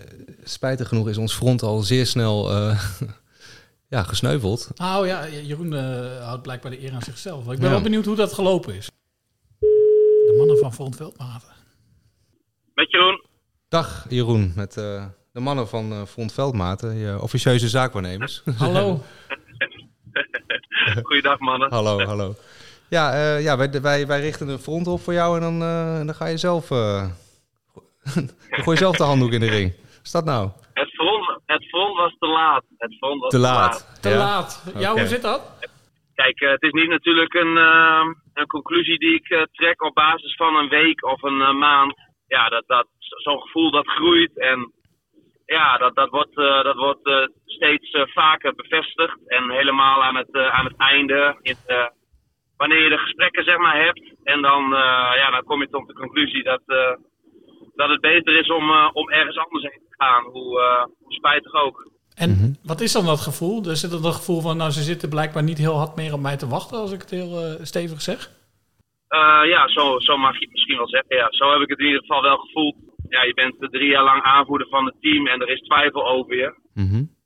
[0.45, 2.81] spijtig genoeg is ons front al zeer snel eh,
[3.95, 4.71] ja, gesneuveld.
[4.75, 7.41] Nou ja, Jeroen eh, houdt blijkbaar de eer aan zichzelf.
[7.41, 7.71] Ik ben Ja.
[7.71, 8.89] wel benieuwd hoe dat gelopen is.
[9.59, 11.49] De mannen van Front Veldmaten.
[12.75, 13.25] Met Jeroen.
[13.69, 18.43] Dag Jeroen, met eh, de mannen van eh, Front Veldmaten, je officieuze zaakwaarnemers.
[18.57, 19.03] Hallo.
[21.03, 21.71] Goeiedag mannen.
[21.73, 22.35] hallo, hallo.
[22.89, 26.07] Ja, eh, ja wij, wij, wij richten een front op voor jou en dan, eh,
[26.07, 26.71] dan ga je zelf...
[26.71, 27.03] eh,
[28.15, 28.31] dan
[28.65, 29.75] gooi je zelf de handdoek in de ring.
[29.77, 30.51] Wat is dat nou?
[30.73, 32.65] Het front, het front was te laat.
[32.79, 33.99] Het front was Te laat.
[34.03, 34.17] Te Ja.
[34.17, 34.73] laat.
[34.79, 35.43] Ja, hoe zit dat?
[36.15, 40.57] Kijk, het is niet natuurlijk een, eh, een conclusie die ik trek op basis van
[40.57, 41.95] een week of een maand.
[42.27, 44.39] Ja, dat, dat, zo'n gevoel dat groeit.
[44.39, 44.73] En
[45.47, 49.19] ja, dat, dat wordt, eh, dat wordt eh, steeds eh, vaker bevestigd.
[49.27, 51.57] En helemaal aan het, aan het einde, in,
[52.57, 54.03] wanneer je de gesprekken zeg maar hebt.
[54.23, 56.95] En dan, eh, ja, dan kom je tot de conclusie dat, eh,
[57.75, 60.25] dat het beter is om, eh, om ergens anders heen te gaan.
[60.25, 61.95] Hoe, eh, hoe spijtig ook.
[62.17, 63.65] En wat is dan dat gevoel?
[63.65, 66.21] Er zit er dat gevoel van, nou, ze zitten blijkbaar niet heel hard meer op
[66.21, 68.31] mij te wachten, als ik het heel eh, stevig zeg.
[69.09, 71.17] Eh, ja, zo, zo mag je het misschien wel zeggen.
[71.17, 72.77] Ja, zo heb ik het in ieder geval wel gevoeld.
[73.09, 76.37] Ja, je bent drie jaar lang aanvoerder van het team en er is twijfel over
[76.37, 76.55] je.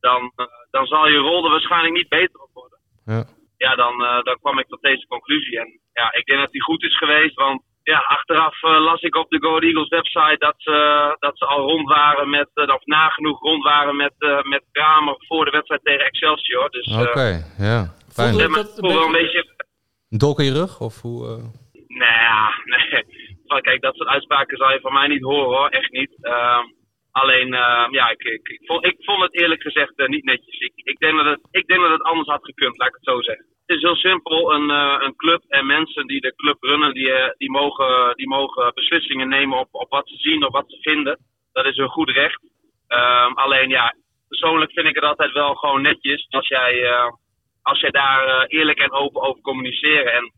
[0.01, 2.79] Dan, eh, dan zal je rol er waarschijnlijk niet beter op worden.
[3.05, 3.25] Ja.
[3.65, 5.59] Ja, dan, eh, dan kwam ik tot deze conclusie.
[5.61, 9.17] En ja, ik denk dat die goed is geweest, want ja, achteraf eh, las ik
[9.17, 10.77] op de Go Eagles website dat ze,
[11.19, 15.15] dat ze al rond waren met, eh, of nagenoeg rond waren met, eh, met Kramer
[15.19, 16.71] voor de wedstrijd tegen Excelsior.
[16.71, 17.95] Dus eh, Oké, ja.
[18.13, 18.35] Fijn.
[18.35, 19.55] zeg maar, ik voel wel een beetje
[20.09, 20.81] Een dolk in je rug?
[20.81, 21.45] Of hoe, eh?
[21.89, 23.05] Nou ja, nee.
[23.61, 26.11] Kijk, dat soort uitspraken zal je van mij niet horen hoor, echt niet.
[27.13, 30.59] Alleen, ehm, ja, ik, ik, ik, vond, ik vond het eerlijk gezegd eh, niet netjes.
[30.75, 33.23] Ik, denk dat het, ik denk dat het anders had gekund, laat ik het zo
[33.23, 33.45] zeggen.
[33.67, 37.13] Het is heel simpel, een, eh, een club en mensen die de club runnen, die,
[37.13, 40.79] eh, die, mogen, die mogen beslissingen nemen op, op wat ze zien of wat ze
[40.81, 41.19] vinden.
[41.53, 42.43] Dat is hun goed recht.
[42.89, 43.95] Ehm, alleen ja,
[44.29, 46.91] persoonlijk vind ik het altijd wel gewoon netjes als jij,
[47.63, 50.13] als jij daar eerlijk en open over communiceren.
[50.13, 50.33] En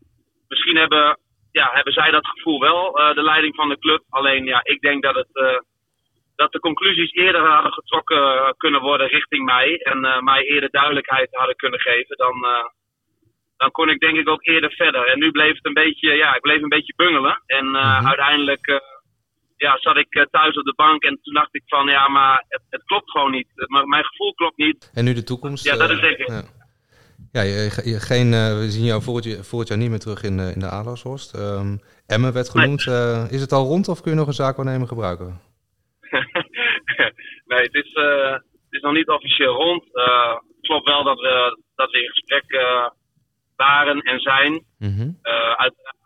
[0.47, 1.17] misschien hebben,
[1.51, 4.03] ja, hebben zij dat gevoel wel, de leiding van de club.
[4.09, 5.63] Alleen ja, ik denk dat, het,
[6.43, 9.77] dat de conclusies eerder hadden getrokken eh, kunnen worden richting mij.
[9.91, 12.17] En eh, mij eerder duidelijkheid hadden kunnen geven.
[12.17, 12.65] Dan, eh,
[13.57, 15.03] dan kon ik denk ik ook eerder verder.
[15.11, 17.41] En nu bleef het een beetje, ja, ik bleef een beetje bungelen.
[17.45, 18.65] En eh, uiteindelijk
[19.65, 22.61] ja, zat ik thuis op de bank en toen dacht ik van ja, maar het,
[22.69, 23.47] het klopt gewoon niet.
[23.55, 24.91] M- mijn gevoel klopt niet.
[24.93, 25.63] En nu de toekomst?
[25.63, 26.27] Ja, dat is ik.
[26.27, 26.41] Ja,
[27.31, 30.39] ja je, je- geen, we zien jou volgend jaar, volgend jaar niet meer terug in,
[30.39, 31.33] in de Adelaarshorst.
[31.33, 31.77] Ehm
[32.07, 32.87] Emmen werd genoemd.
[33.31, 35.39] Is het al rond of kun je nog een zaakwaarnemer gebruiken?
[37.49, 39.83] nee, het is, eh, het is nog niet officieel rond.
[39.95, 42.89] Eh, het klopt wel dat we, dat we in gesprek eh,
[43.55, 44.65] waren en zijn.
[45.21, 46.01] Eh, uiteraard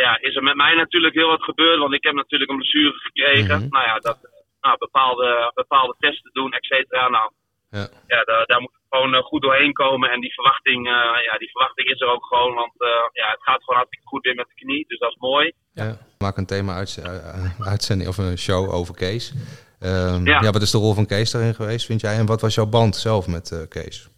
[0.00, 2.98] ja, is er met mij natuurlijk heel wat gebeurd, want ik heb natuurlijk een blessure
[2.98, 3.66] gekregen.
[3.68, 4.18] Nou ja, dat,
[4.60, 7.08] nou, bepaalde, bepaalde testen doen, et cetera.
[7.08, 7.30] Nou,
[7.70, 7.88] Ja.
[8.06, 10.10] ja, daar, daar moet ik gewoon eh, goed doorheen komen.
[10.10, 13.42] En die verwachting, eh, ja, die verwachting is er ook gewoon, want eh, ja, het
[13.42, 15.52] gaat gewoon hartstikke goed weer met de knie, dus dat is mooi.
[15.72, 15.96] Ja.
[16.18, 19.34] Maak een thema eh, uitzending of een show over Kees.
[19.80, 20.40] Ehm, ja.
[20.42, 20.50] Ja.
[20.50, 22.16] wat is de rol van Kees daarin geweest, vind jij?
[22.16, 24.08] En wat was jouw band zelf met eh, Kees?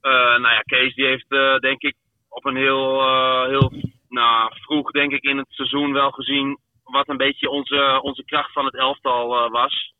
[0.00, 1.96] Eh, nou ja, Kees die heeft eh, denk ik
[2.28, 3.72] op een heel, eh, heel
[4.08, 8.52] nou, vroeg denk ik in het seizoen wel gezien wat een beetje onze, onze kracht
[8.52, 9.94] van het elftal eh, was.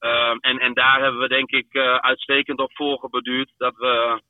[0.00, 3.52] Ehm, en, en daar hebben we denk ik eh, uitstekend op voorgebeduurd.
[3.56, 4.22] Dat we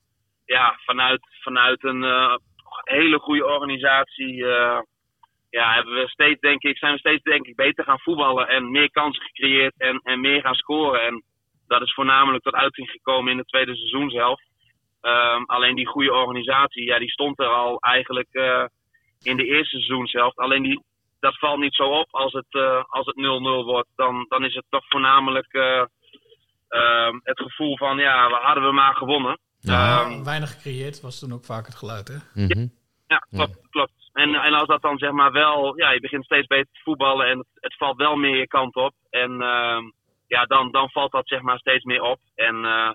[0.45, 2.35] ja, vanuit, vanuit een eh,
[2.85, 4.81] hele goede organisatie eh,
[5.51, 8.71] ja, hebben we steeds, denk ik, zijn we steeds denk ik, beter gaan voetballen en
[8.71, 11.03] meer kansen gecreëerd en, en meer gaan scoren.
[11.03, 11.23] En
[11.67, 14.41] dat is voornamelijk tot uiting gekomen in het tweede seizoen zelf.
[15.01, 18.29] Ehm, alleen die goede organisatie, ja, die stond er al eigenlijk
[19.23, 20.39] in de eerste seizoen zelf.
[20.39, 20.81] Alleen die,
[21.21, 23.89] dat valt niet zo op als het, eh, als het 0-0 wordt.
[23.97, 25.85] Dan, dan is het toch voornamelijk eh,
[26.69, 29.39] ehm, het gevoel van, ja, we hadden we maar gewonnen.
[29.63, 32.45] Ehm, Weinig gecreëerd was toen ook vaak het geluid, hè?
[33.07, 33.93] ja, klopt, klopt.
[34.13, 37.27] En, en als dat dan zeg maar wel, ja, je begint steeds beter te voetballen
[37.27, 38.95] en het, het valt wel meer je kant op.
[39.11, 39.83] En ehm,
[40.27, 42.19] ja, dan, dan valt dat zeg maar steeds meer op.
[42.35, 42.91] En eh,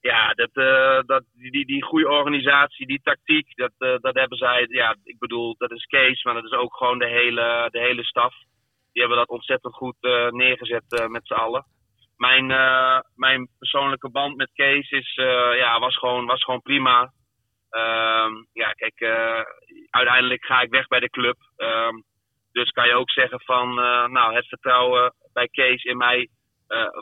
[0.00, 4.66] ja, dat, eh, dat, die, die, goede organisatie, die tactiek, dat, eh, dat hebben zij,
[4.68, 8.04] ja, ik bedoel, dat is Kees, maar dat is ook gewoon de hele, de hele
[8.04, 8.34] staf.
[8.92, 11.66] Die hebben dat ontzettend goed eh, neergezet met z'n allen.
[12.16, 12.46] Mijn,
[13.14, 15.14] mijn persoonlijke band met Kees is,
[15.54, 17.12] ja, was, gewoon, was gewoon prima.
[17.70, 19.02] Ehm, ja, kijk,
[19.90, 21.36] uiteindelijk ga ik weg bij de club.
[21.56, 21.94] Ehm,
[22.52, 23.74] dus kan je ook zeggen van,
[24.12, 26.28] nou, het vertrouwen bij Kees in mij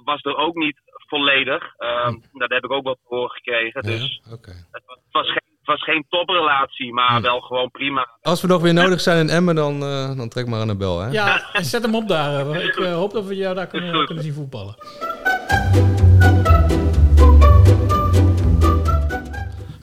[0.04, 1.74] was er ook niet volledig.
[1.76, 3.82] Ehm, Dat heb ik ook wel horen gekregen.
[3.82, 4.40] Dus het
[4.86, 8.08] was, het was geen, het was geen toprelatie, maar wel gewoon prima.
[8.22, 10.76] Als we nog weer nodig zijn in Emmen, dan, eh, dan trek maar aan de
[10.76, 11.10] bel, hè?
[11.10, 12.62] Ja, en zet hem op daar.
[12.62, 14.74] Ik eh, hoop dat we jou daar kunnen, kunnen zien voetballen.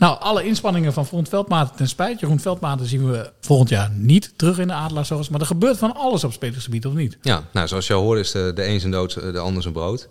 [0.04, 2.20] Nou, alle inspanningen van Front Veldmaten ten spijt.
[2.20, 5.30] Jeroen Veldmaten zien we volgend jaar niet terug in de Adelaarshorst.
[5.30, 7.18] Maar er gebeurt van alles op spelersgebied, of niet?
[7.22, 9.74] Ja, nou, zoals je al hoorde is de, de een zijn dood, de ander zijn
[9.74, 10.10] brood.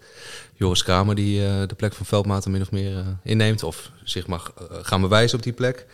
[0.55, 4.26] Joris Kramer die eh, de plek van Veldmaten min of meer eh, inneemt of zich
[4.26, 5.87] mag eh, gaan bewijzen op die plek.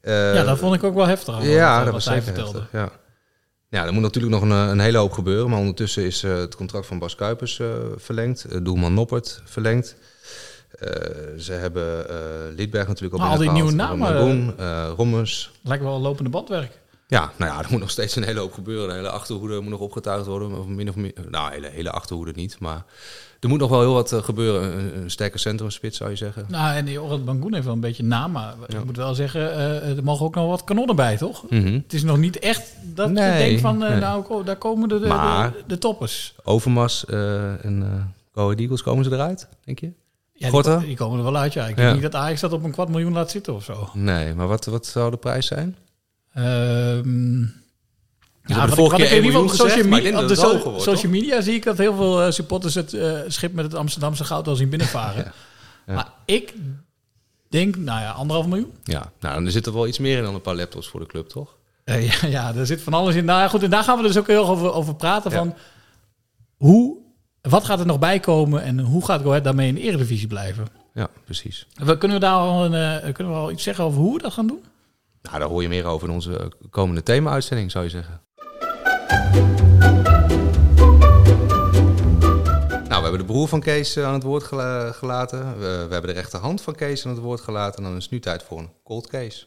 [0.00, 1.42] Eh, ja, dat vond ik ook wel heftig.
[1.42, 2.58] Ja, wat, dat was hij vertelde.
[2.58, 2.90] heftig, ja.
[3.68, 5.50] ja, er moet natuurlijk nog een, een hele hoop gebeuren.
[5.50, 7.66] Maar ondertussen is eh, het contract van Bas Kuipers eh,
[7.96, 8.44] verlengd.
[8.44, 9.96] Eh, doelman Noppert verlengd.
[10.78, 12.16] Eh, ze hebben eh
[12.56, 15.50] Liedberg natuurlijk al Maar al die nieuwe namen, Maroon, eh Rommers.
[15.62, 16.82] Lijkt wel lopende bandwerk.
[17.06, 18.88] Ja, nou ja, er moet nog steeds een hele hoop gebeuren.
[18.88, 20.58] De hele achterhoede moet nog opgetuigd worden.
[20.58, 22.56] Of min of meer, nou, hele, hele achterhoede niet.
[22.60, 22.84] Maar
[23.40, 24.78] er moet nog wel heel wat gebeuren.
[24.78, 26.44] Een, een sterke centrumspits zou je zeggen.
[26.48, 29.52] Nou, en die Orad Bangoen heeft wel een beetje naam, maar ik moet wel zeggen,
[29.96, 31.50] er mogen ook nog wat kanonnen bij, toch?
[31.50, 31.72] Mhm.
[31.72, 33.98] Het is nog niet echt dat je denkt van, nee.
[33.98, 36.34] nou, daar komen de, de, Maar- de, de toppers.
[36.44, 39.92] Overmars eh, en eh Go Eagles, komen ze eruit, denk je?
[40.52, 41.66] Ja, die, komen er wel uit, ja.
[41.66, 41.82] Ik Ja.
[41.82, 43.88] denk niet dat Ajax dat op een kwart miljoen laat zitten of zo.
[43.92, 45.76] Nee, maar wat, wat zou de prijs zijn?
[46.30, 47.64] Hebben
[48.44, 50.22] ja, de vorige keer in ieder 1 geval op social, miljoen gezegd, maar ik media,
[50.22, 53.18] op de so- wordt, social media zie ik dat heel veel eh, supporters het eh,
[53.26, 55.32] schip met het Amsterdamse goud al zien binnenvaren.
[55.86, 56.54] Maar ik
[57.48, 58.72] denk, nou ja, anderhalf miljoen.
[58.84, 61.06] Ja, nou, dan zit er wel iets meer in dan een paar laptops voor de
[61.06, 61.56] club, toch?
[61.84, 63.24] Eh, ja, ja, er zit van alles in.
[63.24, 65.30] Nou ja, goed, en daar gaan we dus ook heel erg over, over praten.
[65.30, 65.36] Ja.
[65.36, 65.54] Van
[66.56, 66.96] hoe,
[67.50, 70.26] wat gaat er nog bij komen en hoe gaat Go Ahead daarmee in de eredivisie
[70.26, 70.66] blijven?
[70.94, 71.66] Ja, precies.
[71.74, 74.22] We, kunnen we daar al, een, eh, kunnen we al iets zeggen over hoe we
[74.22, 74.64] dat gaan doen?
[75.22, 78.20] Nou, daar hoor je meer over in onze eh, komende thema-uitzending, zou je zeggen.
[82.88, 85.58] Nou, we hebben de broer van Kees eh, aan het woord gela- gelaten.
[85.58, 87.78] We, we hebben de rechterhand van Kees aan het woord gelaten.
[87.78, 89.46] En dan is het nu tijd voor een cold case.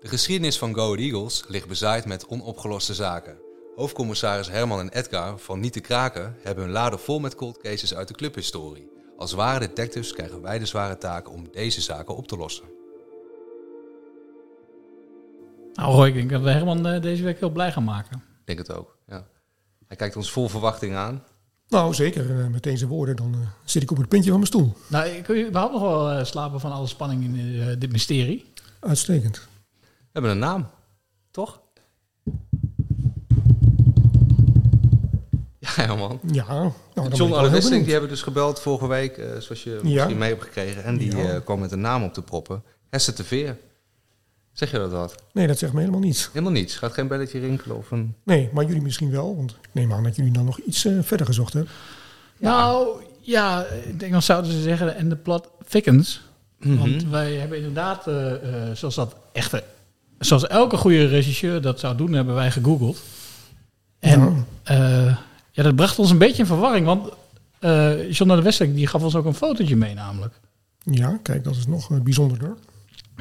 [0.00, 3.45] De geschiedenis van Go Ahead Eagles ligt bezaaid met onopgeloste zaken.
[3.76, 7.94] Hoofdcommissaris Herman en Edgar van Niet te Kraken hebben hun laden vol met cold cases
[7.94, 8.90] uit de clubhistorie.
[9.16, 12.64] Als ware detectives krijgen wij de zware taak om deze zaken op te lossen.
[15.72, 18.16] Nou Roy, ik denk dat we Herman eh, deze week heel blij gaan maken.
[18.16, 19.26] Ik denk het ook, ja.
[19.86, 21.24] Hij kijkt ons vol verwachting aan.
[21.68, 22.40] Nou, zeker.
[22.40, 24.76] eh, met deze woorden dan eh, zit ik op het puntje van mijn stoel.
[24.88, 28.52] Nou, ik kun je überhaupt nog wel slapen van alle spanning in dit mysterie?
[28.80, 29.36] Uitstekend.
[29.80, 30.70] We hebben een naam,
[31.30, 31.64] toch?
[35.86, 36.20] Ja, man.
[36.32, 39.92] Ja, nou, John Alvesting, die hebben we dus gebeld vorige week, eh, zoals je Ja.
[39.92, 40.84] misschien mee hebt gekregen.
[40.84, 41.28] En die Ja.
[41.28, 42.62] eh, kwam met een naam op te proppen.
[42.90, 43.56] Hesse te Veer.
[44.52, 45.14] Zeg je dat wat?
[45.32, 46.28] Nee, dat zegt me helemaal niets.
[46.32, 46.76] Helemaal niets.
[46.76, 48.14] Gaat geen belletje rinkelen of een...
[48.22, 49.36] Nee, maar jullie misschien wel.
[49.36, 51.72] Want ik neem aan dat jullie dan nog iets eh, verder gezocht hebben.
[52.38, 52.88] Nou,
[53.20, 56.20] ja, ik denk dan zouden ze zeggen, en de plat thickens.
[56.58, 56.76] Mhm.
[56.76, 58.02] Want wij hebben inderdaad,
[58.78, 59.62] zoals dat echte,
[60.18, 62.98] zoals elke goede regisseur dat zou doen, hebben wij gegoogeld.
[63.98, 65.18] En ja,
[65.56, 67.08] ja dat bracht ons een beetje in verwarring, want
[67.58, 70.40] eh John de Westelijk die gaf ons ook een fotootje mee namelijk.
[70.84, 72.54] Ja, kijk, dat is nog eh, bijzonderder.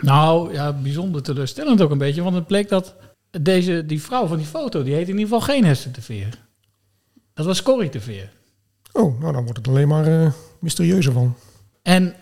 [0.02, 2.96] Nou, ja, bijzonder teleurstellend ook een beetje, want het bleek dat
[3.42, 6.40] deze, die vrouw van die foto, die heet in ieder geval geen Hester de Veer.
[7.34, 8.32] Dat was Corrie de Veer.
[8.92, 11.36] Oh, nou dan wordt het alleen maar eh, mysterieuzer van.
[11.82, 12.16] En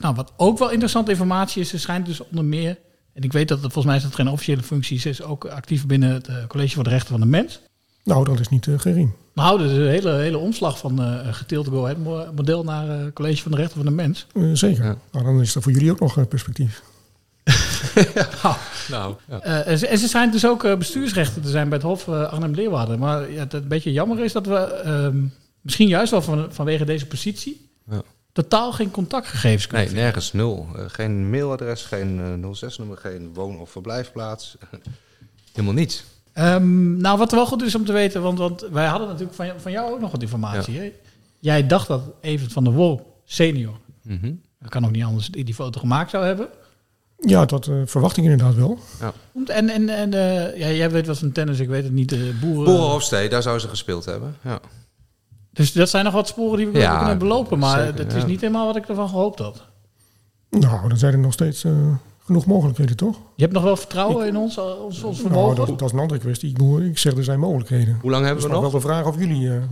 [0.00, 2.78] nou, wat ook wel interessante informatie is, ze schijnt dus onder meer,
[3.12, 5.86] en ik weet dat het volgens mij is dat geen officiële functie is, ook actief
[5.86, 7.60] binnen het College voor de Rechten van de Mens.
[8.04, 9.10] Nou, dat is niet uh, gering.
[9.34, 11.70] Nou, dat is een hele, hele omslag van eh geteeld
[12.34, 14.26] model naar eh College van de Rechten van de Mens.
[14.34, 14.96] Eh, zeker.
[15.12, 16.82] Nou, dan is er voor jullie ook nog eh, perspectief.
[18.88, 19.40] Nou, ja.
[19.40, 22.08] Eh, en, ze, en ze schijnt dus ook eh, bestuursrechten te zijn bij het Hof
[22.08, 22.98] eh, Arnhem-Leeuwarden.
[22.98, 25.22] Maar ja, het een beetje jammer is dat we ehm,
[25.60, 28.02] misschien juist wel van, vanwege deze positie Ja.
[28.32, 30.68] totaal geen contactgegevens kunnen Nee, nergens nul.
[30.76, 34.56] Eh, geen mailadres, geen eh, 06-nummer, geen woon- of verblijfplaats.
[35.52, 36.04] Helemaal niets.
[36.34, 39.46] Ehm, nou, wat wel goed is om te weten, want, want wij hadden natuurlijk van,
[39.56, 40.74] van jou ook nog wat informatie.
[40.82, 40.90] Ja.
[41.40, 44.32] Jij dacht dat Evert van der Wol, senior, Mhm.
[44.60, 46.48] dat kan ook niet anders, die die foto gemaakt zou hebben.
[47.18, 48.78] Ja, dat eh, verwacht ik inderdaad wel.
[49.00, 49.12] Ja.
[49.46, 52.08] En, en, en eh, ja, jij weet wat van tennis, ik weet het niet.
[52.08, 52.64] de boeren.
[52.64, 54.36] Boerenhofstee, daar zou ze gespeeld hebben.
[54.42, 54.60] Ja.
[55.52, 58.20] Dus dat zijn nog wat sporen die we Ja, kunnen belopen, maar zeker, dat is
[58.22, 58.26] ja.
[58.28, 59.62] niet helemaal wat ik ervan gehoopt had.
[60.50, 61.72] Nou, dan zijn er nog steeds eh,
[62.24, 63.16] genoeg mogelijkheden, toch?
[63.36, 65.56] Je hebt nog wel vertrouwen in ons, ons, ons Nou, vermogen?
[65.56, 66.48] dat, dat is een andere kwestie.
[66.48, 67.98] Ik, bedoel, ik zeg, er zijn mogelijkheden.
[68.00, 68.70] Hoe lang hebben we nog nog?
[68.72, 69.62] wel de vraag of jullie eh,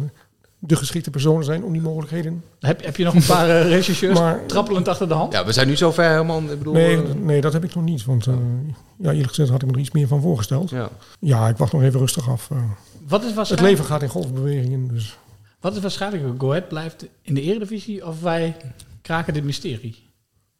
[0.58, 2.44] de geschikte personen zijn om die mogelijkheden...
[2.60, 5.32] Heb, heb je nog een paar eh, regisseurs Maar- trappelend achter de hand?
[5.32, 6.40] Ja, we zijn nu zover helemaal.
[6.42, 8.04] Ik bedoel, Nee, eh, nee, dat heb ik nog niet.
[8.04, 8.34] Want eh,
[8.98, 10.70] ja, eerlijk gezegd had ik me er iets meer van voorgesteld.
[10.70, 10.88] Ja.
[11.20, 12.50] Ja, ik wacht nog even rustig af.
[12.50, 12.56] eh.
[13.08, 15.18] Wat is het waarschijnlijk- leven gaat in golfbewegingen, dus...
[15.60, 16.34] Wat is waarschijnlijker?
[16.38, 18.56] Go Ahead blijft in de Eredivisie of wij
[19.02, 20.10] kraken dit mysterie?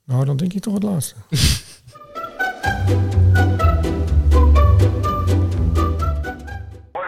[0.04, 1.14] Nou, dan denk ik toch het laatste.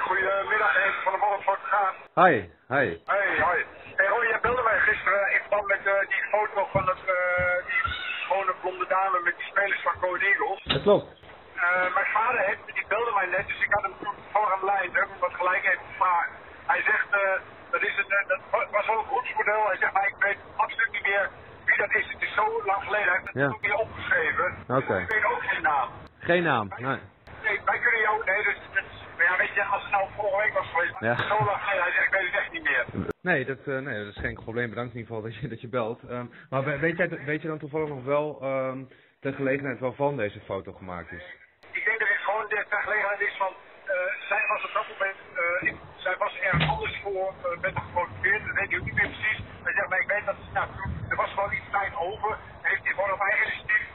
[0.09, 1.95] Goedemiddag, even van de te gaan.
[2.25, 2.35] Hi,
[2.75, 2.87] hi.
[3.05, 3.65] Hey, hoi.
[3.97, 7.67] Hey, Roy, jij belde mij gisteren in verband met eh, die foto van het, eh,
[7.67, 7.93] die
[8.25, 10.63] schone blonde dame met die spelers van Go Ahead Eagles.
[10.65, 11.07] Dat klopt.
[11.55, 13.95] Eh, mijn vader heeft, die belde mij net, dus ik had hem
[14.33, 14.91] voor aan de lijn.
[14.93, 16.31] Heb hem wat gelijk even gevraagd.
[16.67, 17.35] Hij zegt, eh,
[17.71, 19.67] dat, is het, eh, dat wa- was wel een groepsmodel.
[19.67, 21.31] Hij zegt, maar ik weet absoluut niet meer
[21.77, 22.07] wie dat is.
[22.13, 23.05] Het is zo lang geleden.
[23.09, 23.47] Hij heeft het Ja.
[23.49, 24.47] ook weer opgeschreven.
[24.69, 24.97] Oké.
[24.99, 25.89] Ik weet ook geen naam.
[26.19, 26.69] Geen naam.
[26.77, 26.99] Nee.
[27.45, 28.25] Nee, wij kunnen jou...
[28.25, 28.85] Nee, dus, dus,
[29.17, 31.17] maar ja, weet je, als het nou vorige week was geweest, Ja.
[31.17, 32.85] zo lang geleden, hij zegt, ik weet het echt niet meer.
[33.21, 34.69] Nee, dat, eh, nee, dat is geen probleem.
[34.69, 36.01] Bedankt in ieder geval dat je, dat je belt.
[36.09, 38.79] Ehm, maar we- weet, jij, weet je dan toevallig nog wel ehm
[39.21, 41.25] de gelegenheid waarvan deze foto gemaakt is?
[41.73, 43.53] Ik denk dat het gewoon de aangelegenheid is van,
[43.85, 43.93] eh,
[44.29, 48.55] zij was op dat moment, eh, ik- zij was er anders voor, met gemotiveerd, dat
[48.57, 49.39] weet ik ook niet meer precies.
[49.65, 52.31] Hij zegt, maar ik weet dat, nou, toen, er was gewoon iets tijd over,
[52.69, 53.87] heeft hij gewoon op eigen initiatief,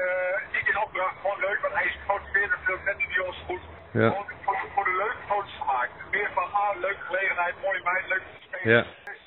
[0.00, 3.40] eh, niet in opdracht, gewoon leuk, want hij is gemotiveerd en veel net die jongens
[3.48, 3.62] goed.
[4.00, 4.08] Ja.
[4.08, 5.92] Gewoon voor, voor de leuke foto's gemaakt.
[6.10, 8.76] Meer van, ah, leuke gelegenheid, mooie meid, leuk spelen.
[8.76, 8.82] Ja,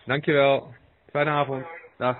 [0.06, 0.74] dankjewel.
[1.12, 1.66] Fijne avond.
[1.98, 2.18] Dag.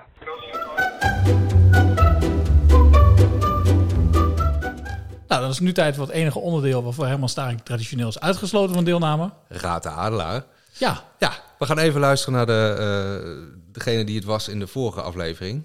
[5.28, 8.20] Nou, dan is het nu tijd voor het enige onderdeel waarvoor Herman Staring traditioneel is
[8.20, 9.30] uitgesloten van deelname.
[9.48, 10.42] Raad de Adelaar.
[10.78, 11.04] Ja.
[11.18, 15.02] Ja, we gaan even luisteren naar de, eh, degene die het was in de vorige
[15.02, 15.62] aflevering.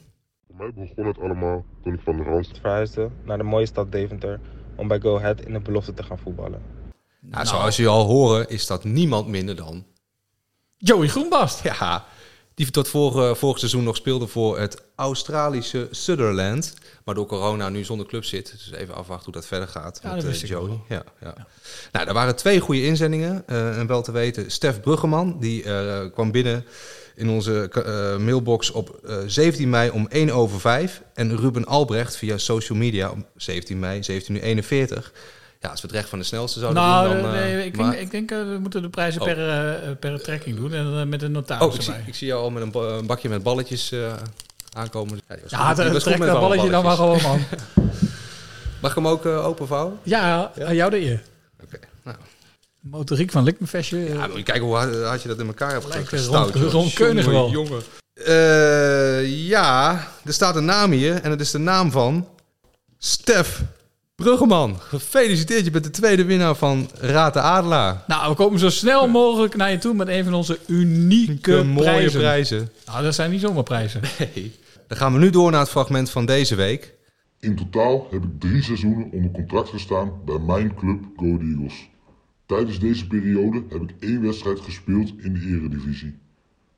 [0.47, 3.91] Voor mij begon het allemaal toen ik van de Randstad verhuisde naar de mooie stad
[3.91, 4.39] Deventer
[4.76, 6.61] om bij Go Ahead in de belofte te gaan voetballen.
[7.20, 9.86] Nou, zoals jullie al horen is dat niemand minder dan...
[10.78, 11.64] Joey Groenbast.
[11.64, 12.05] Ja,
[12.56, 16.74] die tot vorige, vorig seizoen nog speelde voor het Australische Sutherland.
[17.06, 18.51] Maar door corona nu zonder club zit.
[18.51, 20.80] Dus even afwachten hoe dat verder gaat Ja, met dat eh, Joey.
[20.89, 21.47] Ja, ja.
[21.91, 23.43] Nou, er waren twee goede inzendingen.
[23.47, 26.66] eh, en wel te weten, Stef Bruggeman, die eh, kwam binnen
[27.16, 27.70] in onze
[28.20, 31.01] mailbox op eh, 17 mei om 1 over 5.
[31.14, 35.14] En Ruben Albrecht via social media om 17 mei, 1741.
[35.64, 37.34] Ja, als we het recht van de snelste zouden Nou, doen, dan...
[37.34, 39.28] eh, eh, nee, ik, maar- denk, ik denk eh, we moeten de prijzen Oh.
[39.28, 42.41] per, eh, per trekking doen en met een notaris Oh, ik zie, ik zie jou
[42.41, 43.93] al met een, ba- een bakje met balletjes
[44.74, 45.20] aankomen.
[45.28, 45.99] Ja, Ja, goed.
[46.03, 47.39] Trek dat alle balletje dan maar gewoon, man.
[48.82, 49.99] Mag ik hem ook openvouwen?
[50.03, 51.24] Ja, aan jou de eer.
[51.64, 52.18] Oké, nou.
[52.80, 53.97] Motoriek van Likmenvestje.
[54.14, 56.53] Ja, moet je kijken hoe hard, hard je dat in elkaar hebt gestouwd.
[56.55, 56.72] Ron- joh.
[56.72, 57.49] Ron Keunig Jongen, wel.
[57.51, 57.82] Jongen.
[59.30, 62.28] Ja, er staat een naam hier en het is de naam van
[62.97, 63.61] Stef
[64.24, 64.80] Bruggeman.
[64.80, 68.03] Gefeliciteerd, je bent de tweede winnaar van Raad de Adelaar.
[68.07, 71.84] Nou, we komen zo snel mogelijk naar je toe met een van onze unieke mooie
[71.84, 72.19] prijzen.
[72.19, 72.71] prijzen.
[72.86, 74.01] Nou, dat zijn niet zomaar prijzen.
[74.19, 74.55] Nee.
[74.88, 76.93] Dan gaan we nu door naar het fragment van deze week.
[77.39, 81.89] In totaal heb ik drie seizoenen onder contract gestaan bij mijn club Go Eagles.
[82.45, 86.19] Tijdens deze periode heb ik één wedstrijd gespeeld in de eredivisie.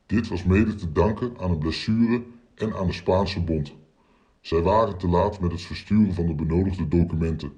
[0.06, 2.22] Dit was mede te danken aan een blessure
[2.56, 3.74] en aan de Spaanse bond.
[4.46, 7.52] Zij waren te laat met het versturen van de benodigde documenten.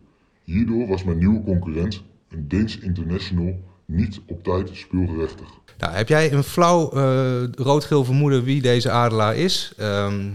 [0.43, 5.47] Hierdoor was mijn nieuwe concurrent, een Deens international, niet op tijd speelgerechtig.
[5.77, 9.73] Nou, heb jij een flauw eh, rood-geel vermoeden wie deze adelaar is?
[9.77, 10.29] Ehm,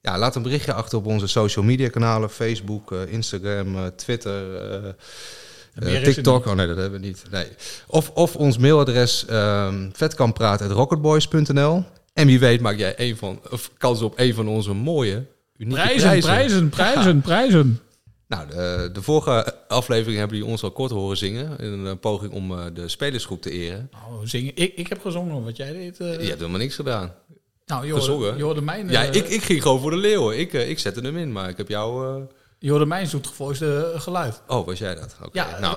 [0.00, 2.30] ja, laat een berichtje achter op onze social media kanalen.
[2.30, 4.94] Facebook, eh, Instagram, eh, Twitter,
[6.02, 6.46] TikTok.
[6.46, 7.22] Oh nee, dat hebben we niet.
[7.30, 7.46] Nee.
[7.86, 11.84] Of, of ons mailadres um, vetkampraat.rocketboys.nl.
[12.12, 15.26] En wie weet maak jij een van, of kans op een van onze mooie,
[15.62, 16.20] unieke Prijzen, prijzen.
[16.30, 17.80] prijzen, prijzen, prijzen.
[18.28, 21.58] Nou, de, de vorige aflevering hebben jullie ons al kort horen zingen.
[21.58, 23.90] In een eh, poging om eh, de spelersgroep te eren.
[23.92, 24.52] Nou, zingen.
[24.54, 26.00] Ik, ik heb gezongen wat jij deed.
[26.00, 26.06] eh.
[26.20, 27.12] Je hebt helemaal niks gedaan.
[27.66, 30.38] Nou, je hoorde- je hoorde mijn, Ja, ik, ik ging gewoon voor de leeuwen.
[30.38, 32.20] Ik, ik zette hem in, maar ik heb jou...
[32.58, 34.42] Je hoorde mijn zoetgevoiste geluid.
[34.46, 35.16] Oh, was jij dat?
[35.22, 35.30] Oké.
[35.38, 35.76] Ja, nou,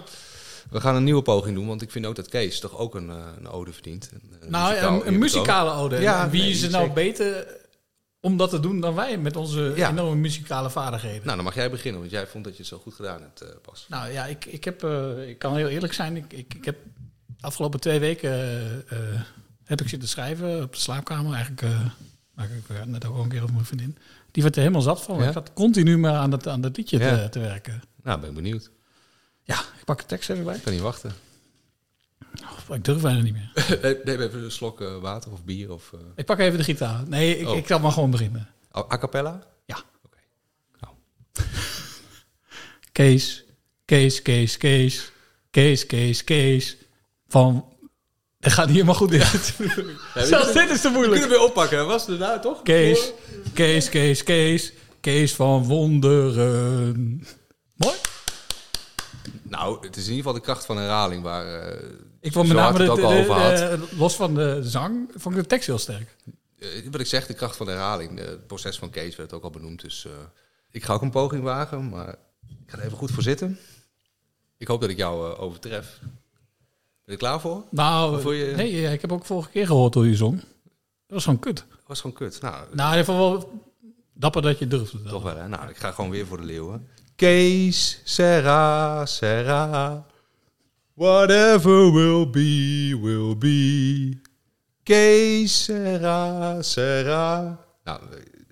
[0.70, 3.10] we gaan een nieuwe poging doen, want ik vind ook dat Kees toch ook een,
[3.10, 4.10] een ode verdient.
[4.14, 6.00] Een, Nou, muzikaal een, een muzikale ode.
[6.02, 6.78] Ja, En wie nee, is er zeker.
[6.86, 7.48] nou beter
[8.26, 11.24] om dat te doen dan wij met onze enorme muzikale vaardigheden?
[11.24, 13.42] Nou, dan mag jij beginnen, want jij vond dat je het zo goed gedaan hebt,
[13.42, 13.86] eh Bas.
[13.90, 16.16] Nou ja, ik, ik, heb, eh, ik kan heel eerlijk zijn.
[16.18, 16.78] Ik, ik, ik heb
[17.26, 19.22] de afgelopen twee weken eh, eh,
[19.64, 21.34] heb ik zitten schrijven op de slaapkamer.
[21.34, 21.86] Eigenlijk, eh
[22.34, 23.98] maar ik net ook al een keer over mijn vriendin.
[24.32, 25.20] Die werd er helemaal zat van.
[25.20, 25.28] Ja?
[25.28, 27.18] Ik zat continu maar aan dat, aan dat liedje Ja.
[27.18, 27.82] te, te werken.
[28.04, 28.72] Nou, ben ik benieuwd.
[29.44, 30.56] Ja, ik pak de tekst even bij.
[30.56, 31.14] Ik kan niet wachten.
[32.74, 33.52] Ik durf bijna niet meer.
[33.82, 35.92] Neem neem even een slok eh, water of bier of...
[35.94, 37.04] eh, Ik pak even de gitaar.
[37.08, 37.58] Nee, ik, Oh.
[37.58, 38.48] ik zal maar gewoon beginnen.
[38.76, 39.44] a a cappella?
[39.66, 39.78] Ja.
[42.92, 43.44] Kees,
[43.86, 45.12] Kees, Kees, Kees,
[45.52, 46.78] Kees, Kees, Kees.
[47.28, 47.66] Van.
[48.40, 49.22] Het gaat niet helemaal goed in.
[50.26, 51.14] Zelfs dit is te moeilijk.
[51.14, 52.62] We kunnen weer oppakken, was het nou toch?
[52.62, 53.12] Kees,
[53.54, 57.24] Kees, Kees, Kees, Kees van Wonderen.
[57.76, 57.96] Mooi.
[59.50, 61.46] Nou, het is in ieder geval de kracht van herhaling waar...
[61.62, 61.90] eh,
[62.20, 62.84] Ik vond met name de,
[63.88, 66.16] de- los van de zang, vond ik de tekst heel sterk.
[66.60, 68.20] Eh, wat ik zeg, de kracht van herhaling.
[68.20, 69.82] Het proces van Kees werd ook al benoemd.
[69.82, 70.12] Dus eh,
[70.72, 72.10] ik ga ook een poging wagen, maar
[72.66, 73.60] ik ga er even goed voor zitten.
[74.58, 76.00] Ik hoop dat ik jou overtref.
[77.06, 77.64] Ben je klaar voor?
[77.70, 80.40] Nou, je- nee, ik heb ook vorige keer gehoord hoe je zong.
[80.40, 80.46] Dat
[81.08, 81.56] was gewoon kut.
[81.70, 82.42] Dat was gewoon kut.
[82.42, 83.62] Nou, Nou, in ieder geval wel
[84.14, 85.02] dapper dat je durfde.
[85.04, 85.48] toch wel, hè?
[85.48, 86.88] Nou, ik ga gewoon weer voor de leeuwen.
[87.16, 90.06] Kees, Serra, Serra.
[90.94, 94.20] Whatever will be, will be.
[94.84, 97.60] Kees, Serra, Serra.
[97.84, 98.00] Nou,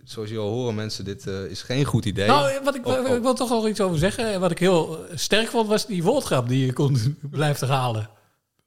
[0.04, 2.28] zoals je al horen, mensen, dit eh, is geen goed idee.
[2.28, 3.16] Nou, wat ik, Oh, oh.
[3.16, 4.40] ik wil toch wel iets over zeggen.
[4.40, 8.10] Wat ik heel sterk vond, was die woordgrap die je kon blijven herhalen.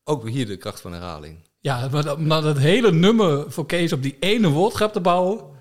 [0.05, 1.39] Ook hier de kracht van herhaling.
[1.61, 5.55] Ja, maar dan het hele nummer voor Kees op die ene woordgrap te bouwen...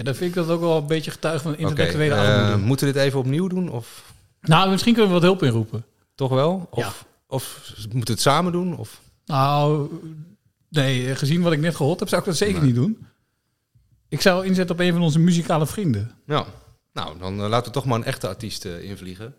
[0.00, 2.66] Ja, dan vind ik dat ook wel een beetje getuige van intellectuele eh, armoede.
[2.66, 3.70] moeten we dit even opnieuw doen?
[3.70, 4.12] Of?
[4.40, 5.84] Nou, misschien kunnen we wat hulp inroepen.
[6.14, 6.68] Toch wel?
[6.70, 8.76] Of, of moet het samen doen?
[8.76, 9.00] Of?
[9.24, 9.90] Nou,
[10.68, 13.06] nee, gezien wat ik net gehoord heb, zou ik dat zeker niet doen.
[14.08, 16.14] Ik zou inzetten op een van onze muzikale vrienden.
[16.26, 16.46] Ja,
[16.92, 19.34] nou, dan eh, laten we toch maar een echte artiest eh, invliegen.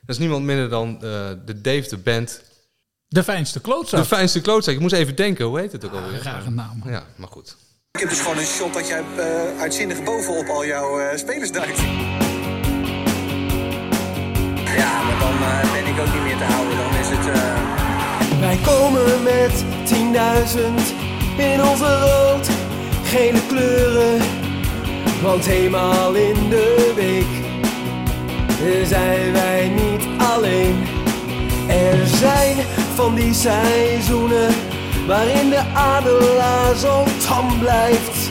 [0.00, 2.42] Dat is niemand minder dan de Dave de Band.
[3.08, 4.00] De fijnste klootzak.
[4.00, 4.74] De fijnste klootzak.
[4.74, 6.22] Ik moest even denken, hoe heet het ook alweer?
[6.22, 6.82] rare naam.
[6.86, 7.56] Ja, maar goed.
[7.92, 11.50] Ik heb dus gewoon een shot dat jij eh uitzinnig bovenop al jouw eh, spelers
[11.50, 11.80] duikt.
[14.76, 16.76] Ja, maar dan eh, ben ik ook niet meer te houden.
[16.76, 17.26] Dan is het...
[18.40, 19.64] Wij komen met
[20.54, 20.62] 10.000
[21.36, 22.48] in onze rood,
[23.04, 24.20] gele kleuren.
[25.22, 27.42] Want eenmaal in de week
[28.86, 30.86] zijn wij niet alleen.
[31.68, 32.56] Er zijn
[32.94, 34.54] van die seizoenen
[35.06, 36.76] waarin de adelaar
[37.26, 38.30] tam blijft.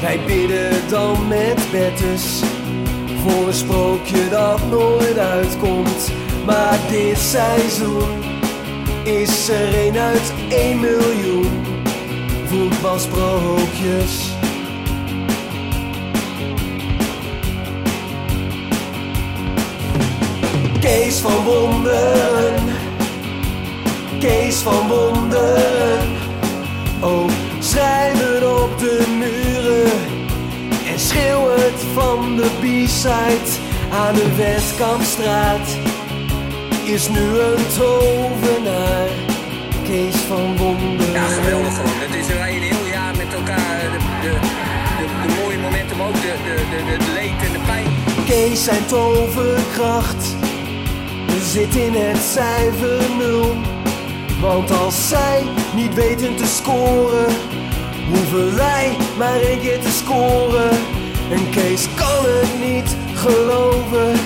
[0.00, 2.42] Wij bidden dan met bettes
[3.22, 6.12] voor een sprookje dat nooit uitkomt.
[6.46, 8.22] Maar dit seizoen
[9.04, 11.64] is er een uit 1 miljoen
[12.46, 14.38] voetbalsprookjes.
[20.80, 22.54] Kees van Wonderen,
[24.18, 26.18] Kees van Wonderen.
[27.00, 27.39] Oh,
[27.70, 29.90] schrijf het op de muren
[30.92, 33.50] en schreeuw het van de B-side
[33.92, 35.66] aan de Westkampstraat.
[36.84, 39.08] Is nu een tovenaar,
[39.84, 41.12] Kees van Wonderen.
[41.12, 41.90] Ja, geweldig gewoon.
[41.94, 43.80] Het is wij een heel jaar met elkaar.
[43.80, 44.32] De, de,
[44.98, 47.86] de, de mooie momenten, maar ook de, de, de, de, de leed en de pijn.
[48.26, 50.34] Kees zijn toverkracht
[51.42, 53.69] zit in het cijfer nul.
[54.54, 55.42] Want als zij
[55.74, 57.26] niet weten te scoren,
[58.08, 60.70] hoeven wij maar één keer te scoren.
[61.30, 64.20] En Kees kan het niet geloven.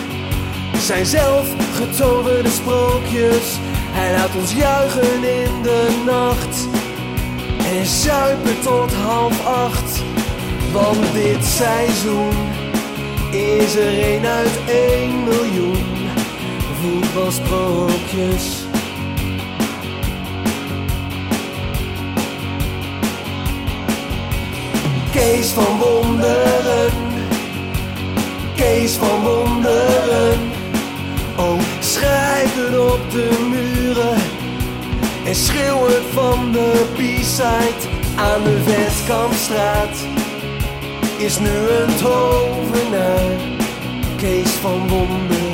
[0.77, 3.59] Zijn zelf getoverde sprookjes.
[3.91, 6.68] Hij laat ons juichen in de nacht.
[7.59, 10.03] En zuipen tot half acht.
[10.72, 12.37] Want dit seizoen
[13.31, 15.85] is er een uit 1 miljoen
[16.81, 18.64] voetbalsprookjes.
[25.15, 26.93] Kees van Wonderen,
[28.57, 30.39] Kees van Wonderen.
[31.37, 34.17] Oh, schrijf het op de muren
[35.25, 39.97] en schreeuw het van de B-side aan de Westkampstraat.
[41.19, 43.41] Is nu een tovenaar,
[44.17, 45.54] Kees van Wonderen.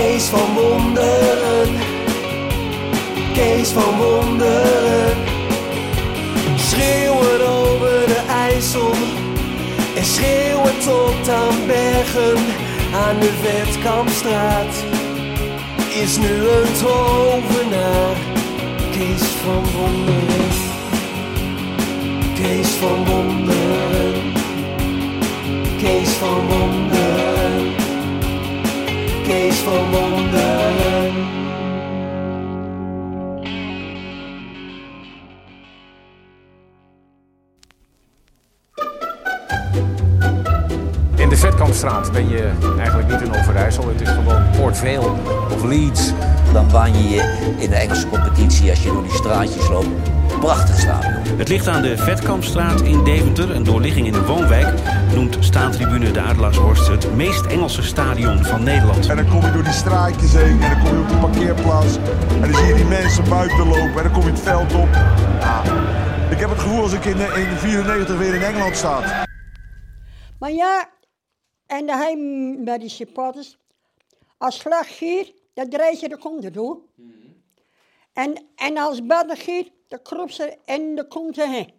[0.00, 1.68] Kees van Wonderen,
[3.32, 5.16] Kees van Wonderen.
[6.56, 8.92] Schreeuwen over de IJssel
[9.96, 12.38] en schreeuwen tot aan Bergen
[12.94, 14.74] aan de Vetkampstraat.
[16.02, 18.16] Is nu een tovenaar,
[18.90, 20.50] Kees van Wonderen.
[22.34, 24.32] Kees van Wonderen,
[25.78, 27.39] Kees van Wonderen.
[29.30, 31.14] Kees van Wonderen.
[41.16, 43.88] In de Vetkampstraat ben je eigenlijk niet in Overijssel.
[43.88, 45.12] Het is gewoon Port Vale
[45.54, 46.12] of Leeds.
[46.52, 50.19] Dan waan je je in de Engelse competitie als je door die straatjes loopt.
[50.40, 51.38] Prachtig stadion.
[51.38, 54.80] Het ligt aan de Vetkampstraat in Deventer, een doorligging in een woonwijk.
[55.14, 59.08] Noemt staantribune de Adelaarshorst het meest Engelse stadion van Nederland.
[59.08, 61.96] En dan kom je door die straatjes heen en dan kom je op de parkeerplaats.
[62.28, 64.88] En dan zie je die mensen buiten lopen en dan kom je het veld op.
[65.40, 65.62] Ja,
[66.30, 69.26] ik heb het gevoel als ik in, eh, in 94 weer in Engeland sta.
[70.38, 70.88] Maar ja,
[71.66, 72.16] en dan hij
[72.64, 73.58] bij die supporters,
[74.38, 76.78] als slag giet, dan draait je de kont erdoor.
[78.12, 79.36] En, en als badden
[79.90, 81.72] dan kropt ze en de kont erheen.